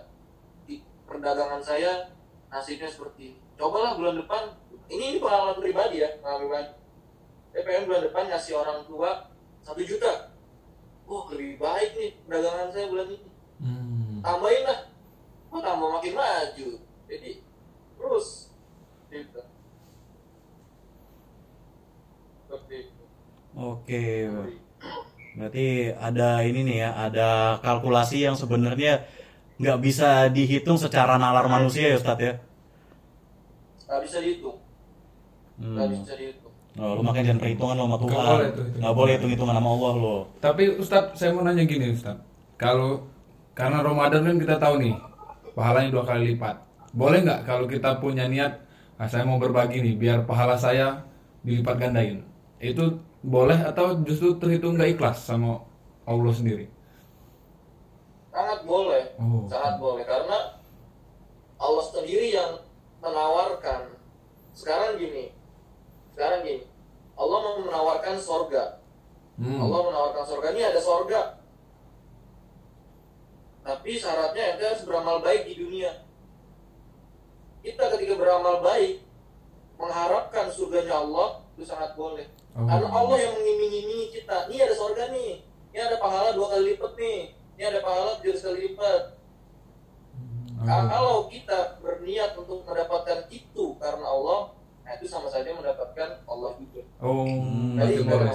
di 0.65 0.81
perdagangan 1.05 1.61
saya 1.61 2.09
nasibnya 2.49 2.89
seperti 2.89 3.33
ini. 3.35 3.41
Cobalah 3.57 3.97
bulan 3.97 4.17
depan. 4.21 4.43
Ini, 4.91 5.17
ini 5.17 5.19
pengalaman 5.23 5.63
pribadi 5.63 6.03
ya, 6.03 6.11
pengalaman 6.19 6.41
pribadi. 6.49 6.71
Saya 7.51 7.63
pengen 7.67 7.85
bulan 7.87 8.03
depan 8.07 8.25
ngasih 8.31 8.55
orang 8.59 8.79
tua 8.87 9.11
satu 9.63 9.83
juta. 9.85 10.35
Oh, 11.11 11.27
lebih 11.35 11.59
baik 11.59 11.91
nih 11.99 12.11
perdagangan 12.27 12.69
saya 12.71 12.87
bulan 12.87 13.07
ini. 13.11 13.31
Hmm. 13.61 14.19
Tambahin 14.23 14.65
lah. 14.67 14.81
Oh, 15.51 15.59
tambah 15.59 15.89
makin 15.91 16.15
maju. 16.15 16.69
Jadi 17.05 17.31
terus 17.97 18.27
gitu. 19.09 19.41
Seperti 22.41 22.75
itu. 22.87 23.03
Oke. 23.53 24.03
Berarti 25.31 25.67
ada 25.93 26.43
ini 26.43 26.61
nih 26.65 26.77
ya, 26.81 26.91
ada 26.97 27.29
kalkulasi 27.61 28.23
yang 28.23 28.35
sebenarnya 28.35 29.07
nggak 29.57 29.79
bisa 29.79 30.27
dihitung 30.29 30.75
secara 30.75 31.15
nalar 31.15 31.47
manusia 31.47 31.91
ya 31.91 31.97
Ustadz 31.97 32.23
ya. 32.23 32.35
Nggak 33.87 34.01
bisa 34.03 34.19
dihitung. 34.19 34.57
Nggak 35.57 35.87
Hmm. 35.87 35.95
bisa 35.97 36.15
dihitung. 36.15 36.49
Oh, 36.79 36.95
lu 36.95 37.03
makanya 37.03 37.35
jangan 37.35 37.43
perhitungan 37.43 37.75
lo 37.75 37.83
sama 37.83 37.91
Nggak 37.91 38.03
Tuhan. 38.07 38.25
boleh 38.31 38.49
tuh, 38.49 38.65
itu. 38.65 38.79
Nggak 38.79 38.95
boleh 38.95 39.13
hitung 39.13 39.31
hitungan 39.31 39.55
sama 39.59 39.69
Allah 39.69 39.93
lo. 39.97 40.17
Tapi 40.39 40.63
Ustadz, 40.79 41.15
saya 41.15 41.31
mau 41.35 41.43
nanya 41.43 41.65
gini 41.67 41.87
Ustadz. 41.91 42.23
Kalau 42.57 42.91
karena 43.53 43.79
Ramadan 43.83 44.23
kan 44.23 44.37
kita 44.39 44.55
tahu 44.57 44.75
nih, 44.79 44.95
pahalanya 45.57 45.91
dua 45.95 46.05
kali 46.07 46.35
lipat. 46.35 46.57
Boleh 46.91 47.23
nggak 47.23 47.47
kalau 47.47 47.67
kita 47.71 48.03
punya 48.03 48.27
niat, 48.27 48.61
ah, 48.99 49.07
saya 49.07 49.23
mau 49.23 49.39
berbagi 49.39 49.83
nih, 49.83 49.95
biar 49.95 50.19
pahala 50.27 50.59
saya 50.59 51.07
dilipat 51.47 51.77
gandain. 51.79 52.27
Itu 52.59 52.99
boleh 53.23 53.57
atau 53.57 54.01
justru 54.05 54.37
terhitung 54.41 54.77
nggak 54.77 54.99
ikhlas 54.99 55.25
sama 55.25 55.63
Allah 56.09 56.35
sendiri? 56.35 56.67
Sangat 58.31 58.63
boleh, 58.63 59.05
Oh. 59.19 59.45
sangat 59.51 59.79
boleh 59.83 60.05
karena 60.07 60.59
Allah 61.61 61.85
sendiri 61.85 62.31
yang 62.31 62.63
menawarkan. 63.03 63.97
Sekarang 64.55 64.97
gini, 64.99 65.35
sekarang 66.15 66.47
gini, 66.47 66.65
Allah 67.19 67.39
mau 67.43 67.57
menawarkan 67.65 68.17
sorga. 68.17 68.81
Hmm. 69.41 69.57
Allah 69.57 69.81
menawarkan 69.89 70.25
sorga 70.25 70.53
ini 70.53 70.63
ada 70.65 70.81
sorga. 70.81 71.40
Tapi 73.61 73.91
syaratnya 74.01 74.57
ente 74.57 74.65
harus 74.65 74.85
beramal 74.89 75.21
baik 75.21 75.45
di 75.45 75.55
dunia. 75.61 76.05
Kita 77.61 77.93
ketika 77.93 78.17
beramal 78.17 78.65
baik 78.65 79.05
mengharapkan 79.77 80.49
surganya 80.49 80.97
Allah 81.01 81.45
itu 81.57 81.65
sangat 81.65 81.93
boleh. 81.93 82.25
Oh. 82.57 82.65
Karena 82.65 82.89
Allah 82.89 83.17
yang 83.21 83.35
mengiming-imingi 83.37 84.17
kita. 84.17 84.49
Ini 84.49 84.65
ada 84.65 84.75
sorga 84.75 85.13
nih. 85.13 85.45
Ini 85.71 85.79
ada 85.81 85.97
pahala 86.01 86.33
dua 86.33 86.57
kali 86.57 86.75
lipat 86.75 86.93
nih. 86.97 87.21
Ini 87.61 87.63
ada 87.69 87.81
pahala 87.85 88.11
tujuh 88.19 88.33
kali 88.41 88.59
lipat. 88.73 89.03
Oh. 90.61 90.65
Nah, 90.65 90.83
kalau 90.89 91.17
kita 91.29 91.81
berniat 91.81 92.37
untuk 92.37 92.65
mendapatkan 92.69 93.29
itu 93.33 93.65
karena 93.81 94.05
Allah, 94.05 94.53
nah 94.85 94.93
itu 94.93 95.09
sama 95.09 95.29
saja 95.29 95.53
mendapatkan 95.57 96.21
Allah 96.29 96.53
juga. 96.61 96.85
Oh, 97.01 97.25
Hmm, 97.25 97.81
Jadi 97.81 98.05
ada 98.05 98.05
boleh. 98.09 98.35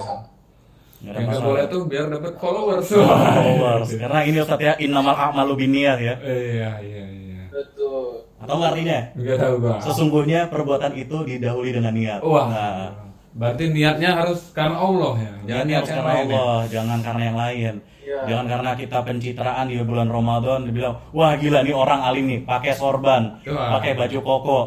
Yang 1.06 1.14
nggak 1.14 1.26
masalah. 1.30 1.46
boleh 1.46 1.64
tuh 1.70 1.80
biar 1.86 2.04
dapat 2.10 2.32
followers. 2.42 2.86
Followers. 3.38 3.88
Karena 3.94 4.20
ini 4.26 4.36
Ustadz 4.42 4.66
ya, 4.66 4.72
innamal 4.82 5.14
a'malu 5.14 5.54
binniyat 5.54 5.98
ya. 6.02 6.14
Iya, 6.18 6.70
iya, 6.82 7.04
iya. 7.06 7.42
Betul. 7.54 8.26
Atau 8.42 8.58
artinya? 8.58 8.98
Nggak 9.14 9.38
tahu 9.38 9.54
gua. 9.62 9.76
Sesungguhnya 9.78 10.40
perbuatan 10.50 10.92
itu 10.98 11.16
didahului 11.22 11.70
dengan 11.70 11.94
niat. 11.94 12.20
Wah. 12.26 12.46
Nah, 12.50 13.06
Berarti 13.36 13.68
niatnya 13.68 14.16
harus 14.16 14.48
karena 14.56 14.80
Allah 14.80 15.12
ya. 15.20 15.32
Jangan 15.44 15.64
niat 15.68 15.84
karena 15.84 16.12
ya. 16.16 16.20
Allah, 16.24 16.58
jangan 16.72 16.98
karena 17.04 17.22
yang 17.28 17.38
lain. 17.38 17.74
Iya. 18.00 18.18
Jangan 18.32 18.46
karena 18.48 18.70
kita 18.80 18.98
pencitraan 19.04 19.64
di 19.68 19.76
bulan 19.84 20.08
Ramadan 20.08 20.64
dibilang, 20.64 20.94
wah 21.12 21.36
gila 21.36 21.60
nih 21.60 21.76
orang 21.76 22.00
alim 22.00 22.24
nih, 22.32 22.40
pakai 22.48 22.72
sorban, 22.72 23.36
pakai 23.44 23.92
baju 23.92 24.18
koko. 24.24 24.60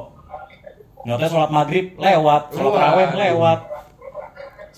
Nggak 1.02 1.17
tahu 1.17 1.30
sholat 1.34 1.49
maghrib 1.49 1.86
lewat, 1.97 2.41
sholat 2.54 2.69
Wah. 2.69 2.78
taraweh 2.78 3.10
lewat, 3.15 3.60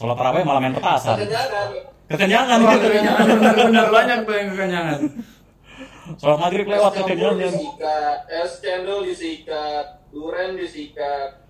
sholat 0.02 0.18
taraweh 0.18 0.42
malah 0.42 0.62
main 0.66 0.74
petasan. 0.74 1.22
Kekenyangan. 1.22 1.70
Kekenyangan, 2.10 2.60
benar-benar 3.38 3.88
banyak 3.94 4.18
tuh 4.26 4.34
yang 4.34 4.48
kekenyangan. 4.50 5.00
sholat 6.18 6.40
maghrib 6.42 6.66
lewat 6.66 6.92
kekenyangan. 6.98 7.54
es 8.34 8.52
cendol 8.58 9.06
disikat, 9.06 10.02
duren 10.10 10.58
disikat. 10.58 11.46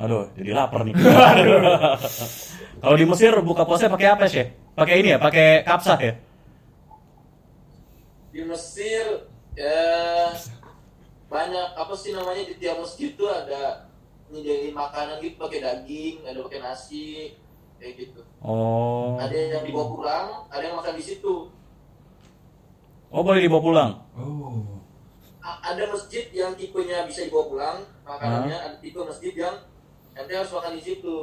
Aduh, 0.00 0.26
jadi 0.34 0.56
lapar 0.56 0.88
nih. 0.88 0.96
Aduh. 0.96 1.94
Kalau 2.82 2.96
di 2.98 3.06
Mesir 3.06 3.30
buka 3.44 3.62
puasa 3.62 3.86
pakai 3.92 4.08
apa 4.10 4.26
sih? 4.26 4.42
Pakai 4.74 5.04
ini 5.04 5.14
ya, 5.14 5.18
pakai 5.22 5.62
kapsah 5.62 6.00
ya? 6.02 6.18
Di 8.34 8.42
Mesir 8.42 9.30
ya 9.54 10.34
banyak 11.30 11.68
apa 11.78 11.94
sih 11.94 12.10
namanya 12.10 12.42
di 12.42 12.58
tiap 12.58 12.82
masjid 12.82 13.14
tuh 13.14 13.30
ada 13.30 13.86
nyediain 14.28 14.72
makanan 14.72 15.18
gitu 15.18 15.36
pakai 15.36 15.60
daging, 15.60 16.16
ada 16.24 16.38
pakai 16.40 16.60
nasi, 16.60 17.36
kayak 17.76 17.92
gitu. 17.98 18.20
Oh, 18.40 19.16
Ada 19.16 19.32
yang 19.56 19.64
dibawa 19.64 19.86
pulang, 19.88 20.26
ada 20.48 20.62
yang 20.62 20.76
makan 20.76 20.94
di 20.94 21.04
situ. 21.04 21.34
oh 23.08 23.22
boleh 23.22 23.40
dibawa 23.40 23.62
pulang. 23.62 23.90
Oh. 24.16 24.82
A- 25.38 25.60
ada 25.62 25.86
masjid 25.86 26.24
yang 26.30 26.56
tipenya 26.56 27.04
bisa 27.04 27.22
dibawa 27.22 27.44
pulang 27.46 27.76
makanannya, 28.02 28.56
ada 28.56 28.76
tipe 28.78 28.98
masjid 28.98 29.32
yang 29.34 29.54
nanti 30.12 30.32
harus 30.32 30.50
makan 30.50 30.72
di 30.74 30.82
situ. 30.82 31.14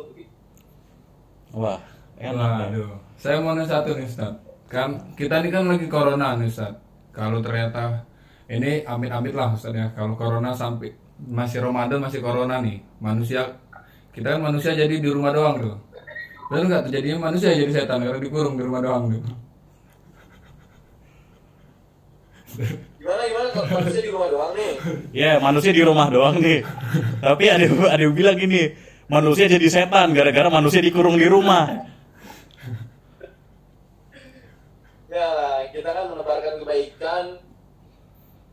Wah, 1.52 1.82
enak. 2.16 2.38
ya. 2.38 2.68
Waduh. 2.70 2.92
Saya 3.18 3.38
mau 3.38 3.54
nanya 3.54 3.68
satu 3.68 3.94
nih 3.94 4.08
Ustaz. 4.08 4.34
Kan 4.66 5.14
kita 5.14 5.44
ini 5.44 5.52
kan 5.52 5.68
lagi 5.68 5.86
corona 5.86 6.40
nih 6.40 6.48
Ustaz. 6.48 6.72
Kalau 7.12 7.44
ternyata 7.44 8.08
ini 8.48 8.88
amit-amit 8.88 9.36
lah 9.36 9.52
Ustaz 9.52 9.76
ya. 9.76 9.92
Kalau 9.92 10.16
corona 10.16 10.56
sampai 10.56 10.96
masih 11.28 11.62
Ramadan 11.62 12.02
masih 12.02 12.20
corona 12.24 12.58
nih. 12.62 12.82
Manusia 12.98 13.58
kita 14.12 14.38
kan 14.38 14.42
manusia 14.42 14.74
jadi 14.74 14.98
di 14.98 15.10
rumah 15.10 15.32
doang 15.32 15.56
tuh. 15.62 15.78
Benar 16.52 16.64
nggak 16.68 16.82
tuh 16.88 16.92
jadinya 16.92 17.32
manusia 17.32 17.56
jadi 17.56 17.72
setan 17.72 18.04
karena 18.04 18.20
dikurung 18.20 18.60
di 18.60 18.64
rumah 18.66 18.82
doang 18.84 19.04
tuh. 19.14 19.24
Gimana 23.00 23.24
gimana 23.24 23.48
kalau 23.56 23.68
manusia 23.80 24.02
di 24.04 24.12
rumah 24.12 24.28
doang 24.28 24.52
nih? 24.52 24.72
Ya 25.16 25.32
manusia 25.40 25.72
di 25.72 25.84
rumah 25.88 26.08
doang 26.12 26.36
nih. 26.44 26.60
Tapi 27.24 27.46
ada 27.48 27.66
ada 27.96 28.02
yang 28.04 28.12
bilang 28.12 28.36
gini, 28.36 28.76
manusia 29.08 29.48
jadi 29.48 29.64
setan 29.72 30.12
gara-gara 30.12 30.52
manusia 30.52 30.84
dikurung 30.84 31.16
di 31.16 31.28
rumah. 31.32 31.88
Ya, 35.12 35.28
kita 35.76 35.92
kan 35.92 36.08
menebarkan 36.08 36.64
kebaikan 36.64 37.24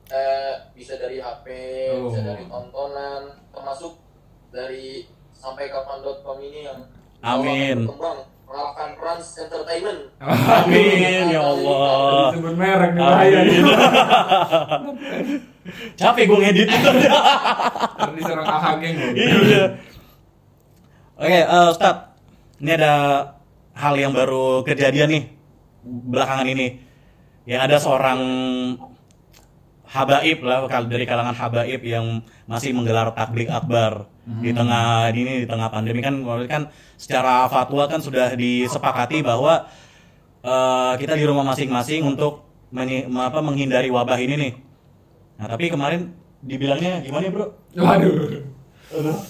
eh, 0.08 0.52
bisa 0.72 0.96
dari 0.96 1.18
HP, 1.18 1.46
Oh. 1.92 2.08
bisa 2.08 2.20
dari 2.22 2.44
tontonan, 2.44 3.22
termasuk 3.50 4.00
dari 4.48 5.04
sampai 5.30 5.68
kapan.com 5.68 6.38
ini 6.40 6.66
yang 6.66 6.80
Amin. 7.20 7.84
berkembang 7.84 8.18
mengalahkan 8.48 8.90
Rans 8.96 9.28
Entertainment. 9.38 10.00
Amin 10.24 11.28
ya 11.28 11.42
Allah. 11.44 12.32
Sebut 12.32 12.54
merek 12.56 12.92
nih 12.96 13.04
bahaya. 13.04 13.40
Capek 16.00 16.24
gue 16.24 16.38
ngedit. 16.40 16.68
Ntar 16.72 18.10
diserang 18.16 18.46
AH 18.48 18.64
geng. 18.80 18.96
Iya. 19.12 19.64
Oke, 21.18 21.38
eh, 21.44 21.68
Ustadz. 21.68 22.06
Ini 22.58 22.74
ada 22.74 22.94
hal 23.76 23.94
yang 23.94 24.10
baru 24.10 24.64
kejadian 24.64 25.12
nih 25.12 25.24
belakangan 25.84 26.48
ini. 26.48 26.80
Yang 27.44 27.60
ada 27.68 27.76
seorang 27.78 28.20
habaib 29.88 30.38
lah 30.42 30.58
dari 30.84 31.04
kalangan 31.04 31.32
habaib 31.32 31.80
yang 31.80 32.20
masih 32.44 32.70
menggelar 32.70 33.10
takbir 33.10 33.48
akbar 33.48 34.06
di 34.28 34.52
tengah 34.52 35.08
ini 35.10 35.42
di 35.42 35.48
tengah 35.48 35.72
pandemi 35.72 36.04
kan 36.04 36.20
kan 36.44 36.68
secara 36.94 37.48
fatwa 37.48 37.88
kan 37.88 37.98
sudah 37.98 38.36
disepakati 38.36 39.24
bahwa 39.24 39.64
eh, 40.38 40.92
kita 40.96 41.16
di 41.16 41.24
rumah 41.24 41.42
masing-masing 41.42 42.04
untuk 42.04 42.44
menyi- 42.68 43.08
apa, 43.08 43.40
menghindari 43.40 43.88
wabah 43.88 44.18
ini 44.18 44.34
nih. 44.36 44.52
Nah 45.36 45.46
tapi 45.46 45.68
kemarin 45.68 46.12
dibilangnya 46.38 47.00
gimana 47.00 47.26
bro? 47.28 47.46
Waduh. 47.72 48.44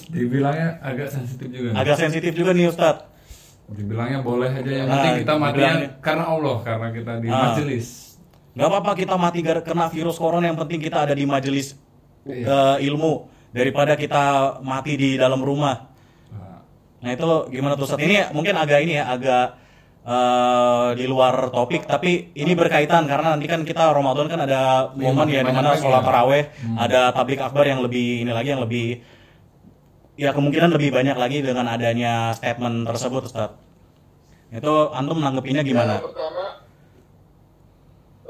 Dibilangnya 0.07 0.79
agak 0.79 1.07
sensitif 1.09 1.47
juga. 1.47 1.67
nih. 1.71 1.77
Agak 1.77 1.95
sensitif 1.97 2.31
juga 2.31 2.51
nih 2.51 2.67
Ustadz. 2.67 3.03
Dibilangnya 3.69 4.19
boleh 4.19 4.49
aja 4.49 4.65
yang 4.65 4.87
Nah, 4.89 4.95
penting 4.97 5.13
kita 5.21 5.33
dibilangnya- 5.37 5.91
karena 6.01 6.25
Allah 6.25 6.55
karena 6.59 6.87
kita 6.89 7.11
di 7.21 7.27
Ah. 7.29 7.53
majelis. 7.53 8.08
Gak 8.59 8.67
apa-apa 8.67 8.91
kita 8.93 9.15
mati 9.15 9.39
gara 9.39 9.61
kena 9.61 9.87
virus 9.87 10.15
corona 10.15 10.45
yang 10.45 10.59
penting 10.59 10.77
kita 10.77 11.01
ada 11.01 11.13
di 11.13 11.23
majelis 11.23 11.79
Iya. 12.21 12.75
eh, 12.77 12.85
ilmu 12.85 13.25
daripada 13.49 13.95
kita 13.95 14.23
mati 14.61 14.93
di 14.93 15.15
dalam 15.15 15.39
rumah. 15.39 15.87
Nah, 16.29 16.59
Nah 16.99 17.09
itu 17.09 17.25
gimana 17.49 17.73
tuh 17.73 17.87
Ustadz? 17.87 18.03
Ini 18.03 18.29
mungkin 18.29 18.53
agak 18.53 18.79
ini 18.83 18.93
ya 18.93 19.07
agak 19.07 19.45
eh, 20.01 20.89
di 20.93 21.05
luar 21.05 21.47
topik 21.49 21.85
tapi 21.85 22.33
ini 22.33 22.51
berkaitan 22.53 23.05
karena 23.05 23.33
nanti 23.33 23.45
kan 23.45 23.63
kita 23.63 23.89
Ramadan 23.89 24.27
kan 24.27 24.39
ada 24.41 24.91
Iya, 24.91 25.01
momen 25.01 25.23
makin 25.23 25.33
ya 25.33 25.41
di 25.41 25.53
mana 25.53 25.69
sholat 25.73 26.01
ya. 26.01 26.05
taraweh 26.05 26.43
Hmm. 26.59 26.75
ada 26.77 27.01
tablik 27.11 27.39
akbar 27.39 27.63
yang 27.63 27.79
lebih 27.79 28.23
ini 28.23 28.31
lagi 28.31 28.49
yang 28.49 28.59
lebih 28.59 28.99
ya 30.15 30.29
kemungkinan 30.31 30.69
lebih 30.69 30.91
banyak 30.91 31.15
lagi 31.15 31.39
dengan 31.39 31.65
adanya 31.65 32.33
statement 32.33 32.83
tersebut 32.85 33.21
Ustadz. 33.23 33.55
Itu 34.51 34.91
antum 34.91 35.17
menanggapinya 35.17 35.61
gimana? 35.61 35.93
Ya, 35.95 36.03
pertama, 36.03 36.43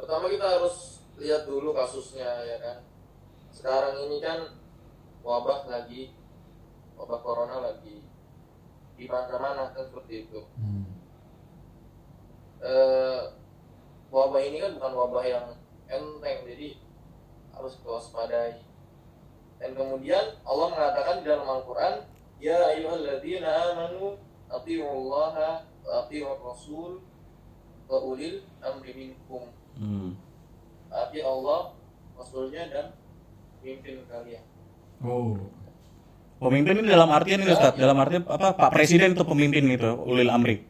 pertama 0.09 0.25
kita 0.25 0.47
harus 0.57 1.05
lihat 1.21 1.45
dulu 1.45 1.69
kasusnya 1.69 2.41
ya 2.41 2.57
kan. 2.57 2.81
Sekarang 3.53 3.93
ini 4.09 4.17
kan 4.17 4.57
wabah 5.21 5.69
lagi, 5.69 6.17
wabah 6.97 7.21
corona 7.21 7.61
lagi 7.61 8.01
di 8.97 9.05
mana-mana 9.05 9.69
kan 9.69 9.85
seperti 9.85 10.25
itu. 10.25 10.41
hmm. 10.57 10.89
Eh, 12.57 13.21
wabah 14.09 14.41
ini 14.41 14.57
kan 14.57 14.81
bukan 14.81 14.93
wabah 14.97 15.23
yang 15.29 15.45
enteng, 15.85 16.41
jadi 16.41 16.81
harus 17.53 17.77
waspadai. 17.85 18.65
Dan 19.61 19.77
kemudian 19.77 20.41
Allah 20.41 20.73
mengatakan 20.73 21.21
di 21.21 21.29
dalam 21.29 21.45
Al-Quran, 21.45 22.09
Ya 22.41 22.57
ayyuhalladzina 22.73 23.77
amanu 23.77 24.17
atiullaha 24.49 25.69
wa 25.85 25.89
atiur 26.01 26.33
rasul 26.41 27.05
wa 27.85 27.97
ulil 28.01 28.41
amri 28.65 28.97
minkum. 28.97 29.58
Hmm. 29.79 30.11
Ati 30.91 31.23
Allah, 31.23 31.71
Rasulnya 32.19 32.67
dan 32.67 32.85
pemimpin 33.59 34.03
kalian. 34.11 34.43
Oh. 34.99 35.39
Pemimpin 36.39 36.83
ini 36.83 36.87
dalam 36.91 37.11
artian 37.11 37.43
ini 37.43 37.51
Ustaz, 37.51 37.75
dalam 37.75 37.99
artian 37.99 38.23
apa 38.27 38.55
Pak 38.55 38.71
Presiden 38.71 39.11
itu 39.15 39.23
pemimpin 39.23 39.63
gitu, 39.71 39.95
ulil 40.03 40.31
amri. 40.31 40.63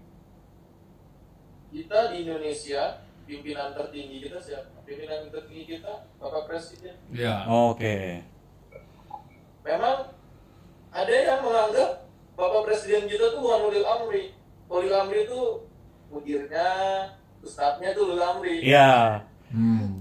Kita 1.70 2.10
di 2.10 2.26
Indonesia, 2.26 3.06
pimpinan 3.30 3.78
tertinggi 3.78 4.18
kita 4.26 4.42
siapa? 4.42 4.82
Pimpinan 4.86 5.30
tertinggi 5.30 5.78
kita, 5.78 6.10
Bapak 6.18 6.50
Presiden. 6.50 6.98
Ya. 7.14 7.46
Oke. 7.46 8.26
Memang 9.62 10.10
ada 10.90 11.14
yang 11.14 11.46
menganggap 11.46 12.10
Bapak 12.34 12.66
Presiden 12.66 13.06
kita 13.06 13.38
tuh 13.38 13.46
bukan 13.46 13.70
ulil 13.70 13.86
amri. 13.86 14.34
Ulil 14.70 14.94
amri 14.94 15.30
itu 15.30 15.70
mudirnya, 16.10 16.70
ustadznya 17.44 17.96
tuh 17.96 18.14
ulil 18.14 18.22
amri. 18.24 18.64
Iya. 18.64 19.24
Hmm. 19.50 20.00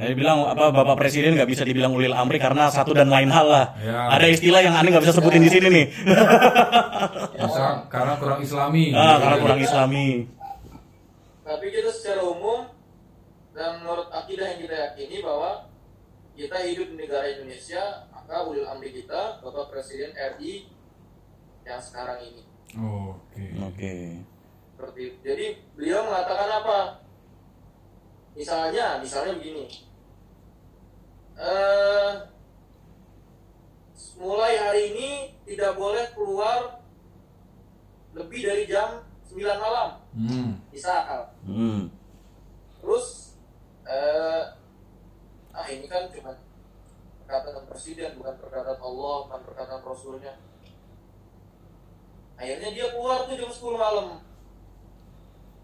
Saya 0.00 0.16
bilang 0.16 0.48
apa 0.48 0.72
Bapak 0.72 0.96
Presiden 0.96 1.36
nggak 1.36 1.50
bisa 1.50 1.60
dibilang 1.60 1.92
ulil 1.92 2.16
amri 2.16 2.40
karena 2.40 2.72
satu 2.72 2.96
dan 2.96 3.12
lain 3.12 3.28
hal 3.28 3.44
lah. 3.44 3.66
Ya. 3.84 4.16
Ada 4.16 4.32
istilah 4.32 4.64
yang 4.64 4.72
aneh 4.72 4.96
nggak 4.96 5.04
bisa 5.04 5.12
sebutin 5.12 5.44
di 5.44 5.52
sini 5.52 5.68
nih. 5.68 5.86
Masa 7.44 7.84
karena 7.92 8.16
kurang 8.16 8.40
islami. 8.40 8.96
ah, 8.96 9.20
karena 9.20 9.36
kurang 9.36 9.60
islami. 9.60 10.24
Tapi 11.44 11.66
kita 11.68 11.92
secara 11.92 12.24
umum 12.24 12.64
dan 13.52 13.84
menurut 13.84 14.08
akidah 14.08 14.56
yang 14.56 14.60
kita 14.64 14.76
yakini 14.88 15.20
bahwa 15.20 15.68
kita 16.32 16.56
hidup 16.64 16.86
di 16.88 16.96
negara 16.96 17.26
Indonesia, 17.36 18.08
maka 18.08 18.48
ulil 18.48 18.64
amri 18.64 18.96
kita 18.96 19.44
Bapak 19.44 19.68
Presiden 19.68 20.16
RI 20.16 20.72
yang 21.68 21.76
sekarang 21.76 22.24
ini. 22.24 22.42
Oke. 22.72 23.44
Oke. 23.68 23.94
Seperti 24.80 25.12
itu. 25.12 25.18
Jadi 25.20 25.46
beliau 25.76 26.08
mengatakan 26.08 26.48
apa? 26.64 26.78
Misalnya, 28.32 28.96
misalnya 28.96 29.36
begini. 29.36 29.68
Eh, 31.36 32.12
mulai 34.16 34.56
hari 34.56 34.96
ini 34.96 35.10
tidak 35.44 35.76
boleh 35.76 36.08
keluar 36.16 36.80
lebih 38.16 38.40
dari 38.40 38.64
jam 38.64 39.04
9 39.28 39.36
malam. 39.60 40.00
Hmm. 40.16 40.56
Misal. 40.72 41.28
Hmm. 41.44 41.92
Terus 42.80 43.36
eh 43.84 44.42
ah 45.52 45.66
ini 45.68 45.84
kan 45.92 46.08
cuma 46.08 46.40
perkataan 47.28 47.68
presiden 47.68 48.16
bukan 48.16 48.32
perkataan 48.40 48.80
Allah, 48.80 49.16
bukan 49.28 49.40
perkataan 49.44 49.84
Rasulnya. 49.84 50.40
Akhirnya 52.40 52.72
dia 52.72 52.86
keluar 52.96 53.28
tuh 53.28 53.36
jam 53.36 53.52
10 53.52 53.76
malam. 53.76 54.29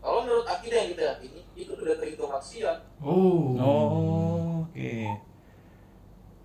Kalau 0.07 0.23
menurut 0.23 0.47
akidah 0.47 0.79
yang 0.79 0.91
kita 0.95 1.03
yakini 1.11 1.41
itu 1.57 1.73
sudah 1.75 1.99
terhitung 1.99 2.31
maksiat. 2.31 2.79
Oh. 3.03 3.59
Oh, 3.59 4.63
Oke. 4.63 5.11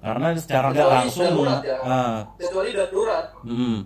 Karena 0.01 0.27
secara 0.33 0.73
nggak 0.73 0.81
Kecuali 0.81 0.97
langsung 0.97 1.29
darurat 1.29 1.61
ya. 1.61 1.77
ah, 1.85 2.15
Kecuali 2.41 2.69
darurat. 2.73 3.25
hmm. 3.45 3.79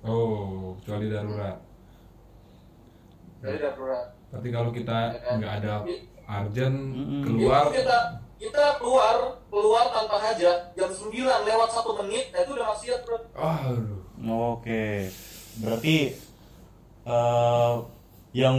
Oh, 0.00 0.72
kecuali 0.80 1.06
darurat. 1.12 1.56
Kecuali 3.36 3.58
darurat. 3.58 4.06
Berarti 4.32 4.48
kalau 4.48 4.70
kita 4.72 4.96
nggak 5.36 5.52
ada 5.60 5.72
urgent 6.40 6.76
Mm-mm. 6.96 7.20
keluar, 7.20 7.68
Itu 7.68 7.84
kita 7.84 7.98
kita 8.40 8.64
keluar 8.80 9.16
keluar 9.52 9.84
tanpa 9.92 10.16
hajat 10.16 10.72
jam 10.72 10.88
9 10.88 11.12
lewat 11.20 11.68
satu 11.68 12.00
menit, 12.00 12.32
nah 12.32 12.40
itu 12.40 12.56
udah 12.56 12.66
maksiat 12.72 13.00
bro. 13.04 13.18
aduh. 13.36 14.00
Oke. 14.56 15.12
Berarti 15.60 16.16
eh 17.04 17.74
yang 18.30 18.56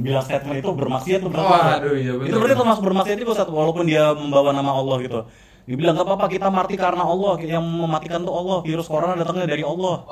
bilang 0.00 0.24
statement 0.24 0.64
itu 0.64 0.70
bermaksiat 0.72 1.20
tuh 1.20 1.28
berarti. 1.28 1.52
Waduh, 1.52 1.94
iya 1.96 2.12
benar. 2.16 2.28
Itu 2.32 2.36
berarti 2.40 2.56
termasuk 2.56 2.82
bermaksiat 2.88 3.16
itu 3.20 3.28
Ustaz, 3.28 3.48
walaupun 3.52 3.84
dia 3.84 4.16
membawa 4.16 4.56
nama 4.56 4.72
Allah 4.72 4.96
gitu. 5.04 5.20
Dibilang 5.68 5.94
gak 5.94 6.08
apa-apa 6.08 6.26
kita 6.32 6.48
mati 6.48 6.74
karena 6.74 7.04
Allah, 7.04 7.36
yang 7.44 7.62
mematikan 7.62 8.24
tuh 8.24 8.32
Allah. 8.32 8.64
Virus 8.64 8.88
corona 8.88 9.14
datangnya 9.14 9.44
dari 9.44 9.60
Allah. 9.60 10.08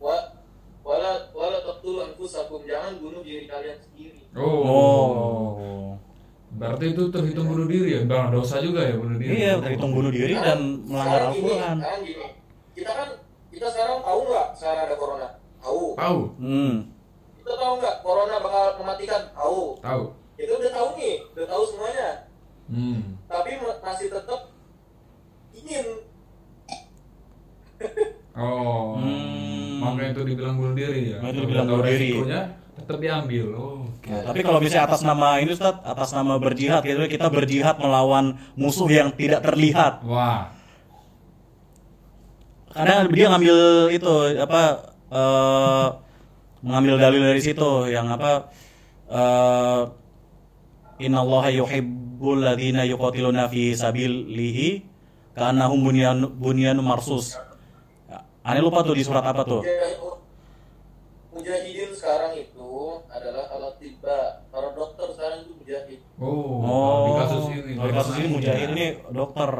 Wa 0.00 0.16
wala 0.86 1.28
wala 1.34 1.58
taqtulu 1.66 1.98
anfusakum 2.02 2.62
jangan 2.64 2.96
bunuh 3.02 3.20
diri 3.26 3.44
kalian 3.50 3.76
sendiri. 3.82 4.22
Oh. 4.38 4.62
Oh. 4.64 5.98
Berarti 6.50 6.94
itu 6.94 7.10
terhitung 7.10 7.46
bunuh 7.46 7.66
diri 7.66 7.98
ya? 7.98 8.00
Bang, 8.06 8.30
dosa 8.30 8.62
juga 8.62 8.86
ya 8.86 8.94
bunuh 8.98 9.18
diri. 9.18 9.34
Iya, 9.34 9.52
terhitung 9.62 9.92
bunuh 9.94 10.10
diri 10.14 10.34
dan 10.34 10.82
melanggar 10.86 11.30
Al-Quran. 11.30 11.76
Kita 12.74 12.90
kan 12.90 13.08
kita 13.50 13.66
sekarang 13.66 13.98
tahu 14.02 14.20
nggak 14.30 14.48
sekarang 14.56 14.82
ada 14.86 14.96
corona? 14.96 15.28
Tahu. 15.60 15.82
Tahu, 15.98 16.20
Hmm. 16.40 16.74
Kita 17.50 17.66
tahu 17.66 17.82
nggak 17.82 17.96
corona 18.06 18.38
bakal 18.38 18.78
mematikan? 18.78 19.26
Tahu. 19.34 19.82
tahu. 19.82 20.04
Kita 20.38 20.54
udah 20.54 20.70
tahu 20.70 20.88
nih, 20.94 21.14
udah 21.34 21.46
tahu 21.50 21.62
semuanya. 21.66 22.08
Hmm. 22.70 23.18
Tapi 23.26 23.50
ma- 23.58 23.80
masih 23.90 24.06
tetap 24.06 24.54
ingin. 25.50 25.86
Oh. 28.38 29.02
Hmm. 29.02 29.82
Makanya 29.82 30.14
itu 30.14 30.22
dibilang 30.30 30.62
bunuh 30.62 30.78
diri 30.78 31.10
ya. 31.10 31.18
Makanya 31.18 31.34
itu 31.34 31.42
dibilang 31.42 31.66
tahu 31.66 31.78
bunuh 31.82 31.90
diri. 31.90 32.10
resikonya, 32.14 32.42
tetap 32.78 32.98
diambil. 33.02 33.46
Oh, 33.58 33.82
oke. 33.82 34.06
Nah, 34.14 34.22
tapi 34.30 34.40
kalau 34.46 34.58
misalnya 34.62 34.84
atas 34.86 35.02
nama 35.02 35.28
ini 35.42 35.50
Ustaz, 35.50 35.76
atas 35.82 36.10
nama 36.14 36.34
berjihad 36.38 36.82
gitu 36.86 37.02
kita 37.10 37.26
berjihad 37.34 37.76
melawan 37.82 38.38
musuh 38.54 38.86
yang 38.86 39.10
tidak 39.18 39.42
terlihat. 39.42 40.06
Wah. 40.06 40.54
Karena 42.70 43.10
dia 43.10 43.26
ngambil 43.26 43.58
itu 43.90 44.14
apa 44.38 44.62
eh 45.10 46.09
mengambil 46.60 47.00
dalil 47.00 47.22
dari 47.24 47.40
situ 47.40 47.88
yang 47.88 48.08
apa 48.08 48.48
eh 49.08 49.82
innallaha 51.00 51.48
yuhibbul 51.50 52.38
ladzina 52.38 52.84
yuqatiluna 52.84 53.48
fi 53.48 53.72
sabilihi 53.72 54.84
ka'annahum 55.32 55.80
bunyan 55.80 56.18
bunyanun 56.36 56.84
marsus. 56.84 57.40
Aneh 58.40 58.60
lupa 58.60 58.80
tuh 58.80 58.92
di 58.92 59.04
surat 59.04 59.22
apa 59.22 59.44
tuh? 59.44 59.60
Mujahid- 59.60 60.08
Mujahidin 61.30 61.94
sekarang 61.94 62.34
itu 62.34 62.68
adalah 63.06 63.46
alat 63.54 63.78
tiba. 63.78 64.42
Para 64.50 64.74
dokter 64.74 65.06
sekarang 65.14 65.46
itu 65.46 65.52
mujahid. 65.56 66.00
Oh, 66.18 66.58
Oh, 66.60 66.96
di 67.06 67.12
kasus 67.16 67.44
ini. 67.48 67.72
oh, 67.78 67.86
di 67.86 67.92
kasus 67.94 68.14
ini 68.18 68.28
mujahid 68.28 68.68
ini 68.74 68.86
dokter. 69.08 69.50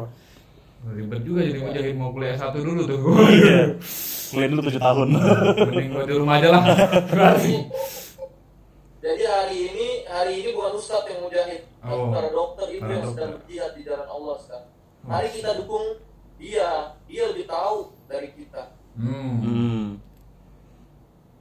Ribet 0.83 1.21
juga 1.23 1.41
jadi 1.47 1.61
mujahid 1.63 1.95
mau 1.95 2.11
kuliah 2.11 2.37
satu 2.37 2.59
dulu 2.61 2.83
tuh. 2.85 3.01
Iya. 3.31 3.61
Kuliah 4.31 4.49
dulu 4.49 4.63
7 4.65 4.79
tahun. 4.79 5.09
Mending 5.69 5.89
gua 5.91 6.05
di 6.07 6.15
rumah 6.15 6.35
aja 6.39 6.49
lah. 6.51 6.63
Berarti. 7.05 7.55
Jadi 9.01 9.25
hari 9.25 9.57
ini 9.67 9.89
hari 10.05 10.33
ini 10.39 10.49
bukan 10.53 10.77
ustadz 10.77 11.09
yang 11.09 11.25
mujahid, 11.25 11.65
tapi 11.81 11.89
Oh. 11.91 12.13
para 12.13 12.29
dokter 12.29 12.67
itu 12.69 12.85
Para 12.85 12.93
yang 12.93 13.03
dokter. 13.03 13.17
sedang 13.17 13.33
berjihad 13.35 13.71
di 13.73 13.83
jalan 13.83 14.07
Allah 14.07 14.37
sekarang. 14.39 14.69
Mari 15.01 15.29
kita 15.33 15.51
dukung 15.57 15.87
dia, 16.37 16.71
dia 17.09 17.23
lebih 17.27 17.49
tahu 17.49 17.77
dari 18.05 18.29
kita. 18.37 18.63
Hmm. 18.95 19.33
Hmm. 19.41 19.87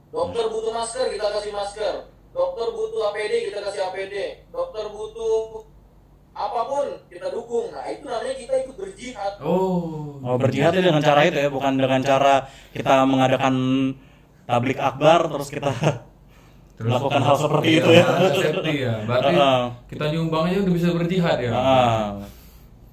Dokter 0.08 0.44
butuh 0.48 0.72
masker, 0.72 1.06
kita 1.12 1.26
kasih 1.30 1.52
masker. 1.52 1.94
Dokter 2.30 2.66
butuh 2.72 3.12
APD, 3.12 3.34
kita 3.46 3.60
kasih 3.60 3.82
APD. 3.86 4.14
Dokter 4.48 4.84
butuh 4.88 5.68
apa 6.30 6.60
pun, 6.64 6.86
kita 7.10 7.26
dukung. 7.34 7.74
Nah, 7.74 7.84
itu 7.90 8.06
namanya 8.06 8.34
kita 8.38 8.54
ikut 8.64 8.76
berjihad. 8.78 9.32
Oh. 9.42 10.22
Oh 10.22 10.36
berjihad 10.38 10.72
ya 10.76 10.82
dengan 10.84 11.02
cara 11.02 11.26
itu 11.26 11.38
ya, 11.40 11.50
bukan 11.50 11.74
dengan 11.80 12.00
cara 12.04 12.46
kita 12.70 13.02
mengadakan 13.08 13.54
tablik 14.44 14.78
akbar 14.78 15.30
terus 15.30 15.48
kita 15.48 15.72
melakukan 16.86 17.20
hal 17.22 17.36
seperti 17.36 17.68
iya, 17.68 17.80
itu 17.80 17.90
ya. 17.92 18.04
safety 18.30 18.74
ya. 18.84 18.94
Berarti 19.04 19.32
Heeh. 19.36 19.62
kita 19.96 20.04
nyumbang 20.12 20.42
aja 20.48 20.58
udah 20.64 20.74
bisa 20.74 20.88
berjihad 20.94 21.38
ya. 21.40 21.50
Ah, 21.52 22.08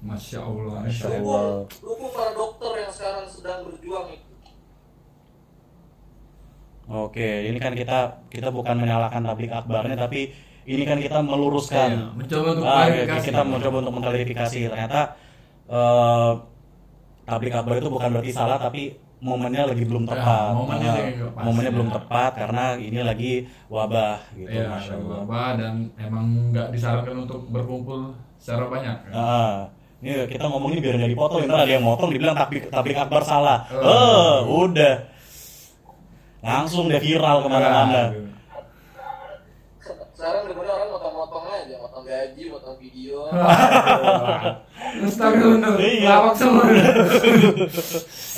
Masya 0.02 0.38
Allah. 0.44 0.76
Masya 0.84 1.06
Allah. 1.08 1.20
Allah. 1.20 1.44
Dukung, 1.68 1.84
dukung 1.84 2.10
para 2.12 2.32
dokter 2.36 2.72
yang 2.80 2.92
sekarang 2.92 3.24
sedang 3.28 3.58
berjuang 3.68 4.06
itu. 4.12 4.26
Oke, 6.88 7.44
ini 7.44 7.60
kan 7.60 7.76
kita 7.76 8.24
kita 8.32 8.48
bukan 8.48 8.80
menyalahkan 8.80 9.20
tablik 9.20 9.52
akbarnya 9.52 10.00
tapi 10.00 10.32
ini 10.68 10.84
kan 10.84 10.98
kita 10.98 11.18
meluruskan. 11.20 11.88
Iya, 11.90 12.06
mencoba 12.12 12.48
untuk 12.50 12.64
Ah, 12.64 12.84
klarifikasi. 12.84 13.24
kita 13.24 13.40
mencoba 13.42 13.76
untuk 13.78 13.94
mengklarifikasi. 13.94 14.60
Ternyata 14.68 15.00
eh, 15.66 16.30
tablik 17.24 17.52
akbar 17.52 17.76
itu 17.76 17.88
bukan 17.88 18.08
berarti 18.10 18.30
salah 18.30 18.56
tapi 18.56 18.82
momennya 19.18 19.66
lagi 19.66 19.82
belum 19.82 20.04
Ya, 20.04 20.10
tepat. 20.14 20.50
momennya 20.54 20.90
Ah, 20.90 21.00
pas, 21.30 21.42
momennya 21.42 21.68
ya. 21.68 21.74
belum 21.74 21.88
tepat 21.90 22.32
karena 22.36 22.64
ini 22.78 23.00
lagi 23.02 23.32
wabah 23.66 24.16
gitu. 24.32 24.48
Iya, 24.48 24.64
Masya 24.66 24.92
Allah. 24.94 25.16
wabah 25.18 25.48
dan 25.56 25.74
emang 25.98 26.26
nggak 26.48 26.68
disarankan 26.70 27.16
untuk 27.18 27.40
berkumpul 27.48 28.00
secara 28.36 28.64
banyak. 28.66 28.96
kan? 29.04 29.12
Ah, 29.12 29.54
ini 29.98 30.24
kita 30.26 30.44
ngomongin 30.46 30.78
biar 30.78 30.94
nggak 30.96 31.12
dipotong, 31.12 31.40
ntar 31.44 31.60
ada 31.60 31.72
yang 31.74 31.82
motong 31.82 32.08
dibilang 32.08 32.32
tablik 32.32 32.68
tablik 32.68 32.96
akbar 32.96 33.22
salah. 33.22 33.66
Oh. 33.68 33.82
Eh, 33.82 34.36
udah. 34.62 34.94
Langsung 36.38 36.86
deh 36.86 36.96
viral 36.98 37.42
ke 37.42 37.48
mana-mana. 37.48 38.02
Aduh. 38.08 38.27
Sekarang 40.18 40.50
kemudian 40.50 40.74
orang 40.74 40.90
motong-motong 40.90 41.46
aja, 41.46 41.78
motong 41.78 42.02
gaji, 42.02 42.50
motong 42.50 42.74
video. 42.82 43.30
Astagfirullah. 45.06 45.78
Iya. 45.78 46.10
Lawak 46.10 46.34
semua. 46.34 46.66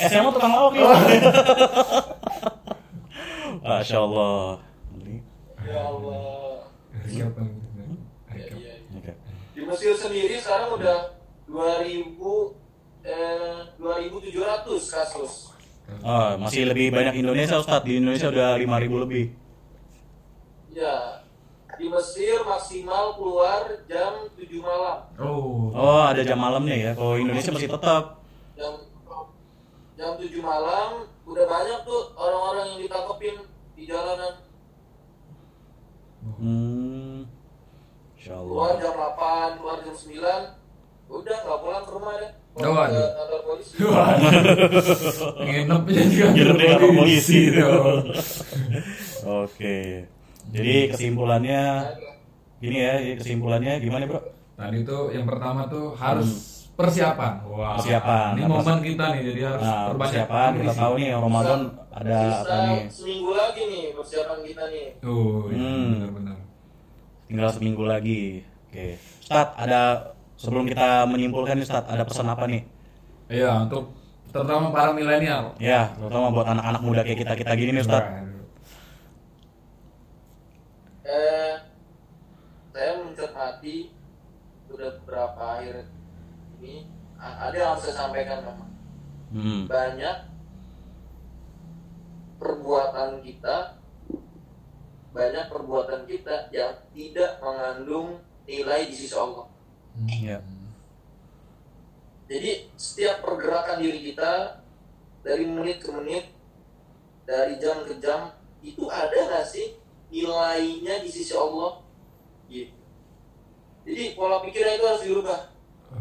Eh, 0.01 0.09
saya 0.09 0.21
mau 0.21 0.29
tukang 0.29 0.53
lawak 0.53 0.77
ya. 0.77 0.85
Masya 3.65 3.97
Allah. 3.97 4.61
ya 5.61 5.81
Allah. 5.81 6.69
Recap. 7.01 7.33
Ya, 8.29 8.45
iya. 8.45 8.73
Oke. 9.01 9.13
Di 9.57 9.61
Mesir 9.65 9.93
sendiri 9.97 10.37
sekarang 10.37 10.77
udah 10.77 11.17
2000 11.49 12.13
eh 13.09 13.57
2700 13.81 14.69
kasus. 14.85 15.49
Oh, 16.05 16.29
masih 16.37 16.69
lebih 16.69 16.93
banyak 16.93 17.25
Indonesia 17.25 17.57
Ustadz. 17.57 17.89
Di 17.89 17.97
Indonesia 17.97 18.29
udah 18.29 18.53
5000 18.61 19.01
lebih. 19.01 19.33
Ya. 20.77 21.20
Di 21.81 21.89
Mesir 21.89 22.45
maksimal 22.45 23.17
keluar 23.17 23.65
jam 23.89 24.29
7 24.37 24.45
malam. 24.61 25.01
Oh. 25.17 25.73
Oh, 25.73 26.05
ada 26.05 26.21
jam 26.21 26.37
malamnya 26.37 26.77
ya. 26.77 26.91
Kalau 26.93 27.17
Indonesia 27.17 27.49
masih 27.49 27.73
tetap. 27.73 28.21
Jam 28.53 28.85
jam 29.97 30.13
7 30.13 30.29
malam 30.45 31.09
udah 31.25 31.45
banyak 31.49 31.79
tuh 31.81 32.13
orang-orang 32.13 32.65
yang 32.69 32.79
ditangkepin 32.85 33.35
di 33.73 33.83
jalanan. 33.89 34.33
Hmm. 36.37 37.25
Insya 38.13 38.37
Keluar 38.37 38.77
jam 38.77 38.93
8, 38.93 39.57
keluar 39.57 39.77
jam 39.81 39.95
9. 39.97 41.17
Udah 41.17 41.37
nggak 41.41 41.59
pulang 41.65 41.83
ke 41.83 41.91
rumah 41.97 42.13
deh. 42.21 42.31
Oh, 42.51 42.61
Pulang 42.61 42.73
ke 42.77 42.77
waduh. 42.77 43.09
kantor 43.17 43.41
polisi. 43.41 43.73
Nginep 45.49 45.81
aja 45.81 46.03
juga. 46.05 46.27
Nginep 46.29 46.55
di 46.61 46.65
kantor 46.69 46.91
polisi. 46.93 47.39
Oke. 49.41 49.77
Jadi 50.51 50.75
kesimpulannya 50.89 51.61
gini 52.59 52.77
ya, 52.77 52.93
jadi 52.97 53.15
kesimpulannya 53.17 53.73
gimana, 53.79 54.03
Bro? 54.05 54.19
Tadi 54.53 54.77
tuh 54.83 55.09
yang 55.09 55.25
pertama 55.25 55.65
tuh 55.65 55.95
harus 55.95 56.29
persiapan. 56.71 57.33
Wah. 57.47 57.77
Persiapan. 57.77 58.29
Ini 58.35 58.41
Nah, 58.41 58.49
momen 58.51 58.77
kita 58.79 59.05
nih, 59.09 59.21
jadi 59.25 59.41
harus 59.47 59.61
Nah, 59.61 59.75
perbanyak. 59.87 59.99
persiapan 60.01 60.49
kita 60.55 60.73
tahu 60.75 60.93
nih 60.93 61.09
Ramadan 61.13 61.59
ada 61.89 62.19
Bisa 62.21 62.41
apa 62.41 62.55
nih? 62.61 62.79
seminggu 62.89 63.31
lagi 63.31 63.61
nih 63.63 63.85
persiapan 63.93 64.37
kita 64.41 64.63
nih. 64.67 64.85
Oh, 65.01 65.39
iya, 65.47 65.57
Hmm. 65.57 65.89
benar-benar. 65.95 66.37
Tinggal 67.25 67.49
seminggu 67.49 67.83
lagi. 67.85 68.21
Oke. 68.67 68.87
Ustad, 69.21 69.47
ada 69.55 69.81
sebelum 70.35 70.63
kita 70.65 70.87
menyimpulkan 71.05 71.55
nih 71.55 71.65
Ustad, 71.65 71.85
ada 71.85 72.03
pesan 72.03 72.27
apa 72.27 72.43
nih? 72.45 72.61
Iya, 73.27 73.63
untuk 73.63 73.95
terutama 74.27 74.69
para 74.69 74.91
milenial. 74.91 75.55
Ya, 75.57 75.91
terutama 75.93 76.27
buat 76.29 76.45
anak-anak 76.45 76.81
muda 76.81 77.01
kayak 77.01 77.19
kita-kita 77.19 77.51
gini 77.53 77.71
nih 77.73 77.83
Ustad. 77.83 78.03
Waduh. 78.03 78.29
Eh, 81.03 81.53
saya 82.69 82.91
mencermati 82.97 83.91
sudah 84.63 84.80
beberapa 84.99 85.41
akhir 85.57 85.87
ini 86.59 86.89
ada 87.21 87.55
yang 87.55 87.69
harus 87.75 87.83
saya 87.87 87.95
sampaikan 88.07 88.43
memang 88.43 88.69
Hmm. 89.31 89.63
banyak 89.63 90.27
perbuatan 92.35 93.23
kita 93.23 93.79
banyak 95.11 95.45
perbuatan 95.47 96.03
kita 96.03 96.51
yang 96.51 96.75
tidak 96.91 97.39
mengandung 97.39 98.23
nilai 98.47 98.87
di 98.87 98.95
sisi 98.95 99.15
Allah. 99.15 99.47
Ya. 100.07 100.39
Jadi 102.31 102.71
setiap 102.79 103.23
pergerakan 103.23 103.83
diri 103.83 104.11
kita 104.11 104.63
dari 105.19 105.43
menit 105.43 105.83
ke 105.83 105.91
menit, 105.91 106.31
dari 107.27 107.59
jam 107.59 107.83
ke 107.83 107.99
jam 107.99 108.31
itu 108.63 108.87
ada 108.87 109.15
nggak 109.15 109.47
sih 109.47 109.75
nilainya 110.11 111.03
di 111.03 111.09
sisi 111.11 111.35
Allah? 111.35 111.83
Gitu. 112.47 112.80
Jadi 113.81 114.03
pola 114.13 114.37
pikirnya 114.45 114.77
itu 114.77 114.85
harus 114.85 115.03
dirubah. 115.05 115.39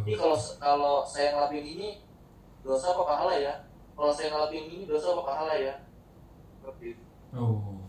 Ini 0.04 0.12
kalau 0.14 0.36
kalau 0.60 0.94
saya 1.02 1.34
ngelakuin 1.34 1.66
ini 1.66 1.88
dosa 2.62 2.92
apa 2.92 3.02
pahala 3.04 3.34
ya? 3.36 3.54
Kalau 3.96 4.12
saya 4.12 4.28
ngelakuin 4.32 4.66
ini 4.68 4.84
dosa 4.84 5.16
apa 5.16 5.22
pahala 5.24 5.54
ya? 5.56 5.74
Seperti 6.60 6.84
itu. 6.96 7.04
Oh. 7.34 7.80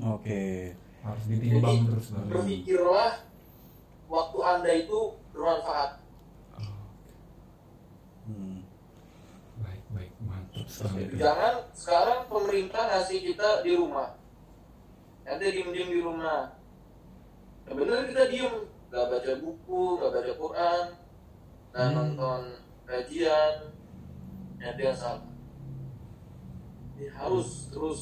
Oke. 0.00 0.72
Harus 1.02 1.24
Jadi 1.26 1.36
ditimbang 1.50 1.80
terus. 1.90 2.06
Bang. 2.14 2.28
berpikirlah 2.30 3.10
waktu 4.06 4.38
anda 4.44 4.72
itu 4.72 4.98
bermanfaat. 5.34 5.90
Hmm. 8.22 8.62
Baik, 9.58 9.82
baik, 9.90 10.12
mantap 10.22 10.66
sekali. 10.70 11.10
Jangan 11.18 11.54
sekarang 11.74 12.20
pemerintah 12.30 12.82
ngasih 12.86 13.18
kita 13.18 13.66
di 13.66 13.72
rumah. 13.74 14.14
Nanti 15.26 15.44
diem-diem 15.50 15.90
di 15.90 16.00
rumah. 16.00 16.54
Ya 17.66 17.72
bener 17.74 18.06
kita 18.10 18.30
diem, 18.30 18.54
gak 18.92 19.08
baca 19.08 19.32
buku, 19.40 19.82
gak 19.96 20.10
baca 20.12 20.32
Quran, 20.36 20.84
gak 21.72 21.86
Hmm. 21.88 21.94
nonton 21.96 22.40
kajian, 22.84 23.54
ya 24.60 24.70
yang 24.76 24.92
salah. 24.92 25.24
Jadi 26.92 27.08
harus 27.08 27.72
terus 27.72 28.00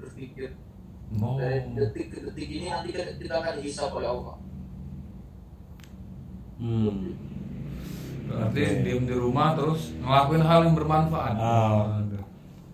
berpikir 0.00 0.56
Mau. 1.12 1.36
dari 1.36 1.60
detik 1.76 2.08
ke 2.08 2.18
detik 2.24 2.48
ini 2.48 2.72
nanti 2.72 2.96
kita 2.96 3.34
akan 3.36 3.52
dihisap 3.60 3.92
oleh 3.92 4.08
Allah. 4.08 4.36
Hmm. 6.58 7.14
Berarti 8.28 8.60
Oke. 8.60 8.82
diem 8.84 9.04
di 9.04 9.14
rumah 9.16 9.56
terus 9.56 9.92
ngelakuin 10.00 10.44
hal 10.44 10.60
yang 10.64 10.76
bermanfaat. 10.76 11.34
Ah. 11.36 12.00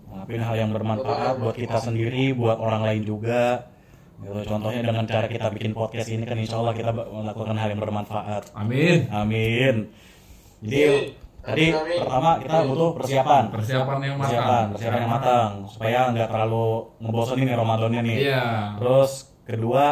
Ngelakuin 0.07 0.43
hal 0.43 0.55
yang 0.55 0.71
bermanfaat 0.71 1.33
buat 1.37 1.55
kita 1.55 1.77
sendiri, 1.83 2.31
buat 2.31 2.57
orang 2.57 2.81
lain 2.87 3.03
juga. 3.03 3.74
Gitu, 4.15 4.39
contohnya 4.47 4.81
dengan 4.81 5.03
cara 5.03 5.27
kita 5.27 5.51
bikin 5.51 5.75
podcast 5.75 6.07
ini 6.07 6.23
kan 6.23 6.39
insya 6.39 6.57
Allah 6.63 6.71
kita 6.71 6.95
melakukan 6.95 7.55
hal 7.59 7.67
yang 7.67 7.81
bermanfaat. 7.83 8.43
Amin. 8.55 9.11
Amin. 9.11 9.91
Jadi 10.63 11.13
tadi 11.43 11.65
pertama 11.75 12.39
kita 12.39 12.57
butuh 12.63 12.89
persiapan. 12.95 13.43
Persiapan 13.51 13.97
yang 14.01 14.15
matang. 14.15 14.31
Persiapan, 14.31 14.65
persiapan 14.71 14.99
yang 15.03 15.11
matang 15.11 15.49
supaya 15.67 15.99
nggak 16.15 16.27
terlalu 16.31 16.67
ngebosenin 17.03 17.45
nih 17.51 17.55
Ramadannya 17.59 18.01
nih. 18.01 18.17
Iya. 18.23 18.43
Terus 18.79 19.11
kedua 19.43 19.85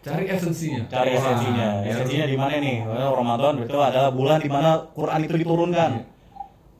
Cari 0.00 0.24
esensinya. 0.32 0.88
cari 0.88 1.10
esensinya. 1.12 1.68
Esensinya 1.84 2.26
di 2.28 2.36
mana 2.36 2.56
nih? 2.56 2.76
Karena 2.88 3.06
Ramadan 3.12 3.54
itu 3.60 3.76
adalah 3.76 4.08
bulan 4.08 4.40
di 4.40 4.48
mana 4.48 4.70
Quran 4.96 5.20
itu 5.28 5.34
diturunkan. 5.36 5.90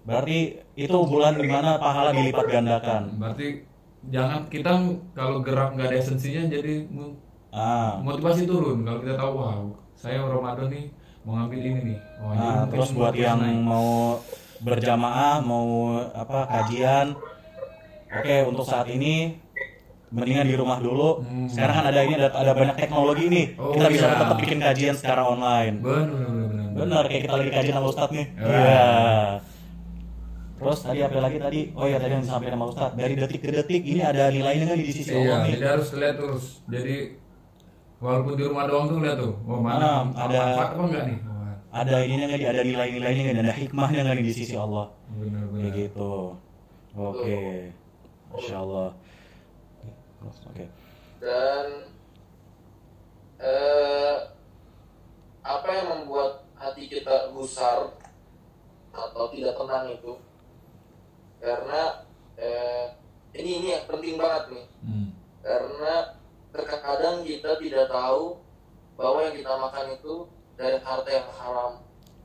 Berarti 0.08 0.38
itu 0.72 0.96
bulan 1.04 1.36
di 1.36 1.48
mana 1.48 1.76
pahala 1.76 2.16
dilipat 2.16 2.48
gandakan. 2.48 3.02
Berarti 3.20 3.46
jangan 4.02 4.48
kita 4.48 4.72
kalau 5.12 5.44
gerak 5.44 5.76
nggak 5.76 5.86
ada 5.86 5.96
esensinya 5.98 6.48
jadi 6.48 6.88
Ah, 7.50 7.98
motivasi 8.00 8.46
turun 8.46 8.86
kalau 8.86 8.98
kita 8.98 9.14
tahu 9.14 9.32
wow 9.34 9.62
saya 9.92 10.22
Ramadan 10.22 10.70
nih 10.70 10.86
mau 11.20 11.34
ngambil 11.36 11.60
ini 11.60 11.80
nih 11.84 11.98
oh, 12.16 12.30
Nah, 12.30 12.62
terus 12.64 12.90
buat 12.90 13.12
yang 13.12 13.36
naik. 13.36 13.58
mau 13.58 14.16
berjamaah, 14.58 15.42
mau 15.42 15.66
apa 16.14 16.46
kajian, 16.46 17.12
oke 18.08 18.36
untuk 18.46 18.64
saat 18.64 18.86
ini 18.88 19.36
mendingan 20.08 20.44
di 20.44 20.54
rumah 20.54 20.78
dulu. 20.78 21.20
Hmm. 21.20 21.46
Sekarang 21.46 21.80
kan 21.80 21.86
ada 21.88 22.00
ini 22.02 22.14
ada, 22.14 22.28
ada 22.30 22.52
banyak 22.52 22.76
teknologi 22.76 23.24
nih, 23.26 23.46
Oh, 23.56 23.72
kita 23.72 23.86
bisa 23.88 24.06
iya. 24.06 24.14
tetap 24.16 24.36
bikin 24.36 24.58
kajian 24.58 24.94
secara 24.94 25.22
online. 25.24 25.74
benar 25.80 26.06
benar 26.06 26.68
benar 26.70 27.02
kayak 27.04 27.22
kita 27.24 27.34
lagi 27.34 27.50
kajian 27.50 27.74
sama 27.74 27.88
Ustadz 27.88 28.14
nih. 28.14 28.26
Wah. 28.36 28.46
Iya. 28.46 28.88
Terus 30.60 30.78
tadi 30.78 31.00
apa 31.00 31.18
lagi 31.18 31.38
tadi? 31.38 31.60
Oh 31.72 31.88
ya 31.88 31.96
tadi 31.96 32.12
yang 32.12 32.20
disampaikan 32.20 32.54
sama 32.54 32.66
Ustadz 32.68 32.94
dari 32.94 33.14
detik 33.16 33.40
ke 33.40 33.48
detik 33.50 33.80
ini 33.82 34.00
ada 34.02 34.28
nilainya 34.28 34.64
nggak 34.66 34.76
nih 34.76 34.86
di 34.86 34.94
sisi 34.94 35.10
iya 35.10 35.18
Allah 35.18 35.38
nih? 35.40 35.50
jadi 35.50 35.64
harus 35.66 35.88
lihat 35.94 36.16
terus 36.20 36.44
jadi 36.68 36.96
walaupun 37.96 38.32
di 38.34 38.44
rumah 38.44 38.64
doang 38.64 38.86
tuh 38.86 38.98
lihat 39.00 39.16
tuh 39.16 39.32
oh 39.40 39.56
mana 39.56 39.80
Ah, 39.80 40.00
ada- 40.20 40.44
manfaat 40.52 40.70
apa 40.70 40.82
enggak 40.84 41.04
nih 41.08 41.18
Wah, 41.22 41.54
Ada 41.72 41.94
ininya 42.02 42.26
nggak 42.26 42.40
nih? 42.40 42.48
Ada 42.50 42.62
nilai-nilainya 42.62 43.20
nggak? 43.24 43.36
Ada 43.40 43.54
hikmahnya 43.56 44.00
nggak 44.02 44.16
di 44.20 44.34
sisi 44.34 44.54
Allah? 44.54 44.86
benar 45.10 45.44
Kayak 45.46 45.52
benar 45.56 45.78
gitu. 45.80 46.12
Oke. 46.92 47.38
Masya 48.28 48.56
Allah. 48.58 48.88
Oke. 50.20 50.64
dan 51.16 51.66
eh, 53.40 54.16
apa 55.40 55.68
yang 55.70 55.86
membuat 55.90 56.44
hati 56.54 56.84
kita 56.84 57.32
gusar 57.32 57.96
atau 58.90 59.24
tidak 59.30 59.54
tenang 59.54 59.88
itu 59.88 60.12
karena 61.40 61.82
eh, 62.36 62.84
ini 63.32 63.50
ini 63.58 63.66
yang 63.72 63.84
penting 63.84 64.14
banget 64.14 64.44
nih 64.52 64.66
Hmm. 64.80 65.08
karena 65.40 65.94
terkadang 66.50 67.20
kita 67.20 67.56
tidak 67.56 67.86
tahu 67.86 68.40
bahwa 68.94 69.24
yang 69.24 69.34
kita 69.34 69.52
makan 69.52 69.86
itu 69.92 70.14
dari 70.54 70.76
harta 70.78 71.10
yang 71.10 71.28
haram 71.30 71.72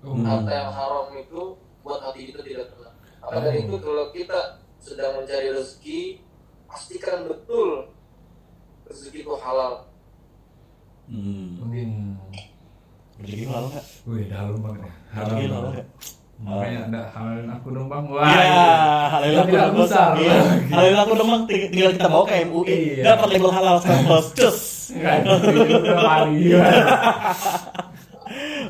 Hmm. 0.03 0.23
harta 0.23 0.51
yang 0.51 0.71
haram 0.71 1.05
itu 1.13 1.41
buat 1.81 1.99
hati 1.99 2.29
kita 2.29 2.41
tidak 2.41 2.65
tenang 2.69 2.95
maka 3.19 3.37
dari 3.41 3.63
itu 3.63 3.75
kalau 3.77 4.05
kita 4.11 4.39
sedang 4.77 5.17
mencari 5.17 5.49
rezeki 5.49 6.01
pastikan 6.65 7.25
betul 7.25 7.89
rezeki 8.85 9.19
itu 9.21 9.33
halal 9.35 9.87
Hmm. 11.05 11.61
Hmm. 11.61 12.17
Rezeki 13.15 13.45
halal 13.45 13.69
nggak? 13.69 13.85
Wih, 14.09 14.25
dalam 14.25 14.57
banget 14.57 14.81
ya. 14.81 14.93
Rezeki 15.13 15.43
halal 15.47 15.69
nggak? 15.71 15.87
Makanya 16.35 16.79
ada 16.91 17.01
halalin 17.15 17.47
aku 17.47 17.67
dong 17.71 17.87
bang. 17.87 18.03
Wah. 18.11 18.27
Iya, 18.27 18.43
itu. 18.43 18.59
halal 19.07 19.35
aku 19.39 19.55
dong. 19.55 19.75
besar. 19.79 20.11
Iya, 20.19 20.39
halal 20.67 20.97
aku 20.99 21.13
dong 21.15 21.29
Bang. 21.31 21.43
Ting- 21.47 21.69
tinggal 21.71 21.91
kita 21.95 22.07
bawa 22.11 22.23
ke 22.27 22.35
MUI. 22.43 22.75
Iya. 22.99 23.03
Dapat 23.15 23.27
label 23.31 23.51
halal 23.55 23.75
status. 23.79 24.25
Cus. 24.35 24.59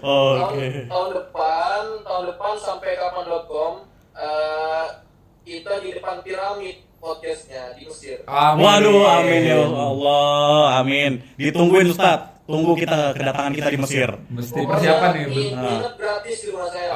Oke. 0.05 0.68
tahun, 0.86 1.09
depan 1.16 1.82
tahun 2.05 2.24
depan 2.30 2.53
sampai 2.61 2.91
kapan.com 2.99 3.72
eh, 4.13 4.86
kita 5.47 5.82
di 5.82 5.89
depan 5.97 6.22
piramid 6.22 6.86
podcastnya 7.01 7.74
di 7.74 7.89
Mesir 7.89 8.22
Amin. 8.30 8.61
Waduh, 8.66 9.01
amin 9.05 9.41
ya 9.45 9.57
Allah, 9.66 10.82
amin. 10.82 11.11
Ditungguin 11.38 11.89
Ustaz. 11.89 12.35
Tunggu 12.46 12.78
kita 12.78 13.18
kedatangan 13.18 13.52
kita 13.52 13.70
di 13.74 13.80
Mesir. 13.82 14.10
Mesti 14.30 14.60
persiapan 14.62 15.10
nih. 15.18 15.24
Nginep 15.50 15.93
gratis 15.98 16.36
di 16.46 16.48
rumah 16.54 16.70
saya 16.70 16.88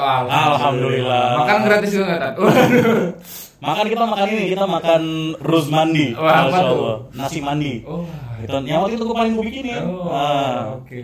Alhamdulillah. 0.46 1.26
Makan 1.42 1.58
gratis 1.66 1.90
juga 1.90 2.06
nggak. 2.14 2.34
Makan 3.60 3.86
kita 3.92 4.04
makan 4.08 4.28
ini, 4.32 4.44
kita 4.56 4.64
makan 4.64 5.02
rus 5.44 5.68
mandi. 5.68 6.16
Wah, 6.16 6.48
apa 6.48 6.60
tuh? 6.64 6.80
Nasi 7.12 7.44
mandi. 7.44 7.84
Oh. 7.84 8.08
Itu 8.40 8.56
yang 8.64 8.88
waktu 8.88 8.96
itu 8.96 9.04
gue 9.04 9.18
paling 9.18 9.34
gue 9.36 9.46
bikinin. 9.52 9.84
Oh, 9.84 10.08
Ah. 10.08 10.80
oke. 10.80 11.00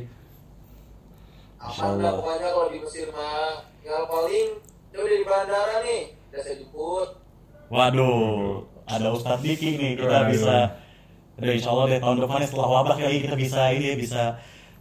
Masya 1.60 1.84
aman 1.92 2.14
pokoknya 2.16 2.48
kalau 2.48 2.70
di 2.72 2.78
Mesir 2.80 3.08
mah 3.12 3.60
tinggal 3.82 4.06
paling 4.06 4.48
coba 4.94 5.08
di 5.10 5.26
bandara 5.26 5.76
nih 5.82 6.02
udah 6.30 6.40
saya 6.40 6.56
jemput 6.56 7.10
Waduh, 7.68 8.62
ada 8.86 9.08
Ustadz 9.10 9.42
Diki 9.42 9.76
nih, 9.76 9.92
kita 9.98 10.08
Waduh. 10.16 10.30
bisa 10.30 10.56
Udah 11.36 11.52
insya 11.52 11.70
Allah 11.76 11.86
deh 11.92 12.00
tahun 12.00 12.18
depan 12.24 12.40
setelah 12.48 12.68
wabah 12.80 12.96
kali 12.96 13.18
kita 13.28 13.36
bisa 13.36 13.62
ini 13.76 13.86
ya, 13.92 13.96
bisa 14.00 14.22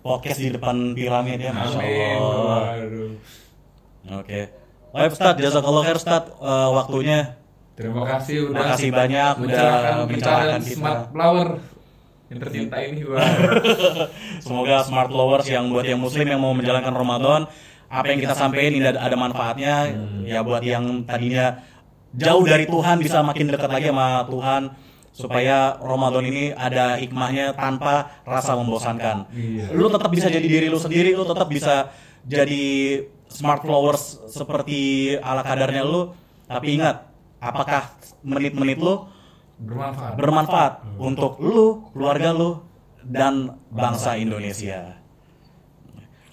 podcast 0.04 0.38
di 0.38 0.48
depan 0.54 0.94
piramid 0.94 1.40
ya, 1.42 1.50
Masya. 1.50 1.78
Allah. 2.20 2.62
Oke. 4.22 4.40
Baik 4.94 5.10
Ustadz, 5.10 5.42
jazakallah 5.42 5.82
khair 5.82 5.98
Ustadz 5.98 6.30
Eh, 6.38 6.68
waktunya. 6.70 7.34
Terima 7.74 8.06
kasih 8.06 8.54
udah 8.54 8.70
Makasih 8.70 8.90
banyak 8.94 9.34
udah 9.42 9.70
mencerahkan 10.06 10.60
kita. 10.62 10.78
Smart 10.78 11.02
Flower 11.10 11.48
yang 12.30 12.38
tercinta 12.38 12.76
ini. 12.78 13.02
Semoga 14.46 14.86
smart 14.86 15.10
lovers 15.10 15.50
yang 15.50 15.74
buat 15.74 15.82
yang 15.82 15.98
muslim 15.98 16.30
yang 16.30 16.38
mau 16.38 16.54
menjalankan 16.54 16.94
Ramadan 16.94 17.50
apa 17.90 18.06
yang 18.10 18.20
kita 18.22 18.34
sampaikan 18.34 18.72
ini 18.74 18.86
ada, 18.86 19.14
manfaatnya 19.14 19.90
ya 20.26 20.42
buat 20.42 20.62
yang 20.66 21.06
tadinya 21.06 21.62
jauh 22.14 22.42
dari 22.42 22.66
Tuhan 22.66 22.98
bisa 22.98 23.22
makin 23.22 23.54
dekat 23.54 23.70
lagi 23.70 23.88
sama 23.90 24.26
Tuhan 24.26 24.62
supaya 25.14 25.78
Ramadan 25.78 26.26
ini 26.26 26.50
ada 26.50 26.98
hikmahnya 26.98 27.54
tanpa 27.54 28.18
rasa 28.26 28.58
membosankan. 28.58 29.30
Iya. 29.30 29.70
Lu 29.70 29.86
tetap 29.86 30.10
bisa 30.10 30.26
jadi 30.26 30.42
diri 30.42 30.66
lu 30.66 30.82
sendiri, 30.82 31.14
lu 31.14 31.22
tetap 31.22 31.46
bisa 31.46 31.94
jadi 32.26 32.64
smart 33.30 33.62
flowers 33.62 34.18
seperti 34.26 35.14
ala 35.22 35.46
kadarnya 35.46 35.86
lu, 35.86 36.10
tapi 36.50 36.74
ingat 36.74 37.06
apakah 37.38 37.94
menit-menit 38.26 38.82
lu 38.82 39.06
Bermanfaat. 39.54 40.18
bermanfaat 40.18 40.72
untuk 40.98 41.38
lu, 41.38 41.86
keluarga 41.94 42.34
lu, 42.34 42.58
dan 43.06 43.54
bangsa 43.70 44.18
Indonesia. 44.18 44.98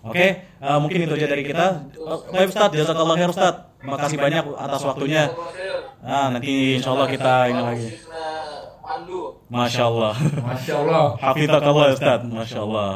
Oke, 0.02 0.42
eh, 0.42 0.78
mungkin 0.82 1.06
itu 1.06 1.14
aja 1.14 1.30
dari 1.30 1.46
kita. 1.46 1.86
Baik 2.34 2.50
Ustadz, 2.50 2.74
jazakallah 2.74 3.14
khair 3.14 3.30
Ustadz. 3.30 3.86
Makasih 3.86 4.18
banyak 4.18 4.46
atas 4.58 4.82
waktunya. 4.82 5.30
Nah, 6.02 6.34
nanti 6.34 6.82
insya 6.82 6.98
Allah 6.98 7.10
kita 7.10 7.34
ini 7.54 7.62
lagi. 7.62 7.90
Masya 9.52 9.84
Allah. 9.84 10.16
Masya 10.16 10.74
Allah. 10.80 11.06
Hafizakallah 11.20 11.86
Ustadz. 11.92 12.24
Masya 12.32 12.60
Allah. 12.64 12.94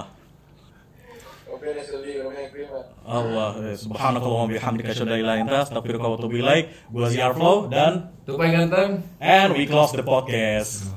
Allah, 3.06 3.50
eh, 3.70 3.76
subhanakallah 3.78 4.42
wa 4.46 4.50
bihamdika 4.50 4.90
asyhadu 4.90 5.14
an 5.14 5.14
la 5.14 5.20
ilaha 5.22 5.36
illa 5.38 5.46
anta 5.46 5.58
astaghfiruka 5.68 6.06
wa 6.10 6.16
atubu 6.18 6.36
ilaik. 6.42 6.66
Gua 6.90 7.06
Ziar 7.12 7.38
Flow 7.38 7.68
dan 7.70 8.10
Tupai 8.26 8.50
ganteng. 8.50 9.04
and 9.22 9.54
we 9.54 9.70
close 9.70 9.94
the 9.94 10.02
podcast. 10.02 10.90